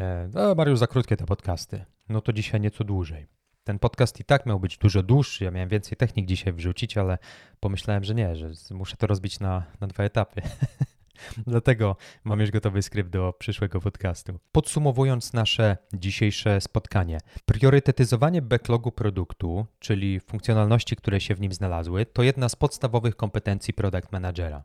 [0.00, 1.84] e, no, Mariusz, za krótkie te podcasty.
[2.08, 3.26] No to dzisiaj nieco dłużej.
[3.64, 5.44] Ten podcast i tak miał być dużo dłuższy.
[5.44, 7.18] Ja miałem więcej technik dzisiaj wrzucić, ale
[7.60, 10.42] pomyślałem, że nie, że muszę to rozbić na, na dwa etapy.
[11.46, 14.38] Dlatego mam już gotowy skrypt do przyszłego podcastu.
[14.52, 22.22] Podsumowując nasze dzisiejsze spotkanie, priorytetyzowanie backlogu produktu, czyli funkcjonalności, które się w nim znalazły, to
[22.22, 24.62] jedna z podstawowych kompetencji product managera.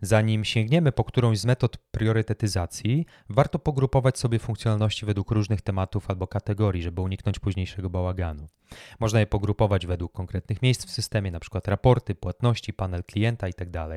[0.00, 6.26] Zanim sięgniemy po którąś z metod priorytetyzacji, warto pogrupować sobie funkcjonalności według różnych tematów albo
[6.26, 8.46] kategorii, żeby uniknąć późniejszego bałaganu.
[9.00, 11.60] Można je pogrupować według konkretnych miejsc w systemie, np.
[11.66, 13.70] raporty, płatności, panel klienta itd.
[13.70, 13.88] Tak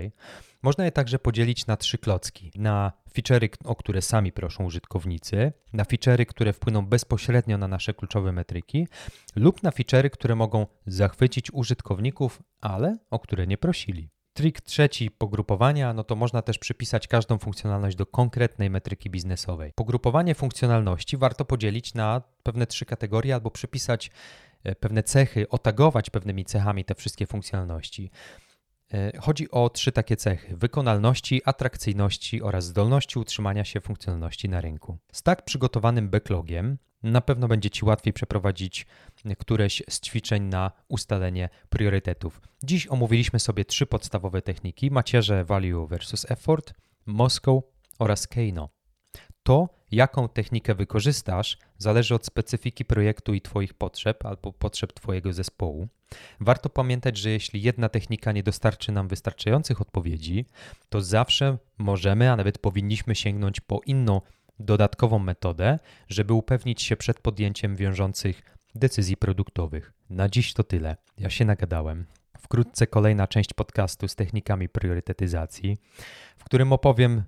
[0.62, 2.52] Można je także podzielić na trzy klocki.
[2.56, 8.32] Na feature'y, o które sami proszą użytkownicy, na feature'y, które wpłyną bezpośrednio na nasze kluczowe
[8.32, 8.88] metryki
[9.36, 14.10] lub na feature'y, które mogą zachwycić użytkowników, ale o które nie prosili.
[14.38, 19.74] Trik trzeci pogrupowania, no to można też przypisać każdą funkcjonalność do konkretnej metryki biznesowej.
[19.76, 24.12] Pogrupowanie funkcjonalności warto podzielić na pewne trzy kategorie albo przypisać
[24.64, 28.12] e, pewne cechy, otagować pewnymi cechami te wszystkie funkcjonalności.
[28.94, 34.98] E, chodzi o trzy takie cechy: wykonalności, atrakcyjności oraz zdolności utrzymania się funkcjonalności na rynku.
[35.12, 38.86] Z tak przygotowanym backlogiem na pewno będzie Ci łatwiej przeprowadzić
[39.40, 42.42] któreś z ćwiczeń na ustalenie priorytetów.
[42.64, 46.74] Dziś omówiliśmy sobie trzy podstawowe techniki: macierze value versus effort,
[47.06, 47.64] Moscow
[48.00, 48.77] oraz Keino.
[49.48, 55.88] To, jaką technikę wykorzystasz, zależy od specyfiki projektu i Twoich potrzeb albo potrzeb Twojego zespołu.
[56.40, 60.46] Warto pamiętać, że jeśli jedna technika nie dostarczy nam wystarczających odpowiedzi,
[60.90, 64.22] to zawsze możemy, a nawet powinniśmy sięgnąć po inną
[64.60, 65.80] dodatkową metodę,
[66.10, 69.94] żeby upewnić się przed podjęciem wiążących decyzji produktowych.
[70.10, 70.98] Na dziś to tyle.
[71.18, 72.06] Ja się nagadałem.
[72.38, 75.78] Wkrótce kolejna część podcastu z technikami priorytetyzacji,
[76.38, 77.24] w którym opowiem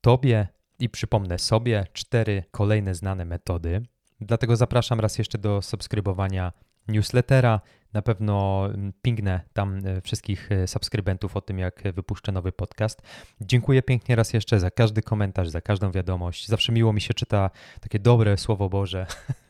[0.00, 0.48] Tobie
[0.78, 3.82] i przypomnę sobie cztery kolejne znane metody.
[4.20, 6.52] Dlatego zapraszam raz jeszcze do subskrybowania
[6.88, 7.60] newslettera.
[7.92, 13.02] Na pewno mm, pingnę tam e, wszystkich e, subskrybentów o tym, jak wypuszczę nowy podcast.
[13.40, 16.48] Dziękuję pięknie raz jeszcze za każdy komentarz, za każdą wiadomość.
[16.48, 17.50] Zawsze miło mi się czyta
[17.80, 19.06] takie dobre słowo Boże.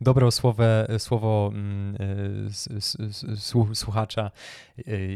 [0.00, 0.64] Dobre słowo,
[0.98, 1.96] słowo mm,
[3.70, 4.30] e, słuchacza,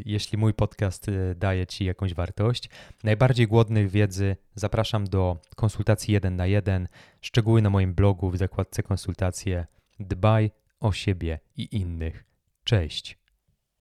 [0.05, 2.71] jeśli mój podcast daje Ci jakąś wartość.
[3.05, 6.89] Najbardziej głodnych wiedzy zapraszam do konsultacji 1 na 1.
[7.21, 9.67] Szczegóły na moim blogu w zakładce konsultacje.
[10.01, 12.25] Dbaj o siebie i innych.
[12.65, 13.20] Cześć.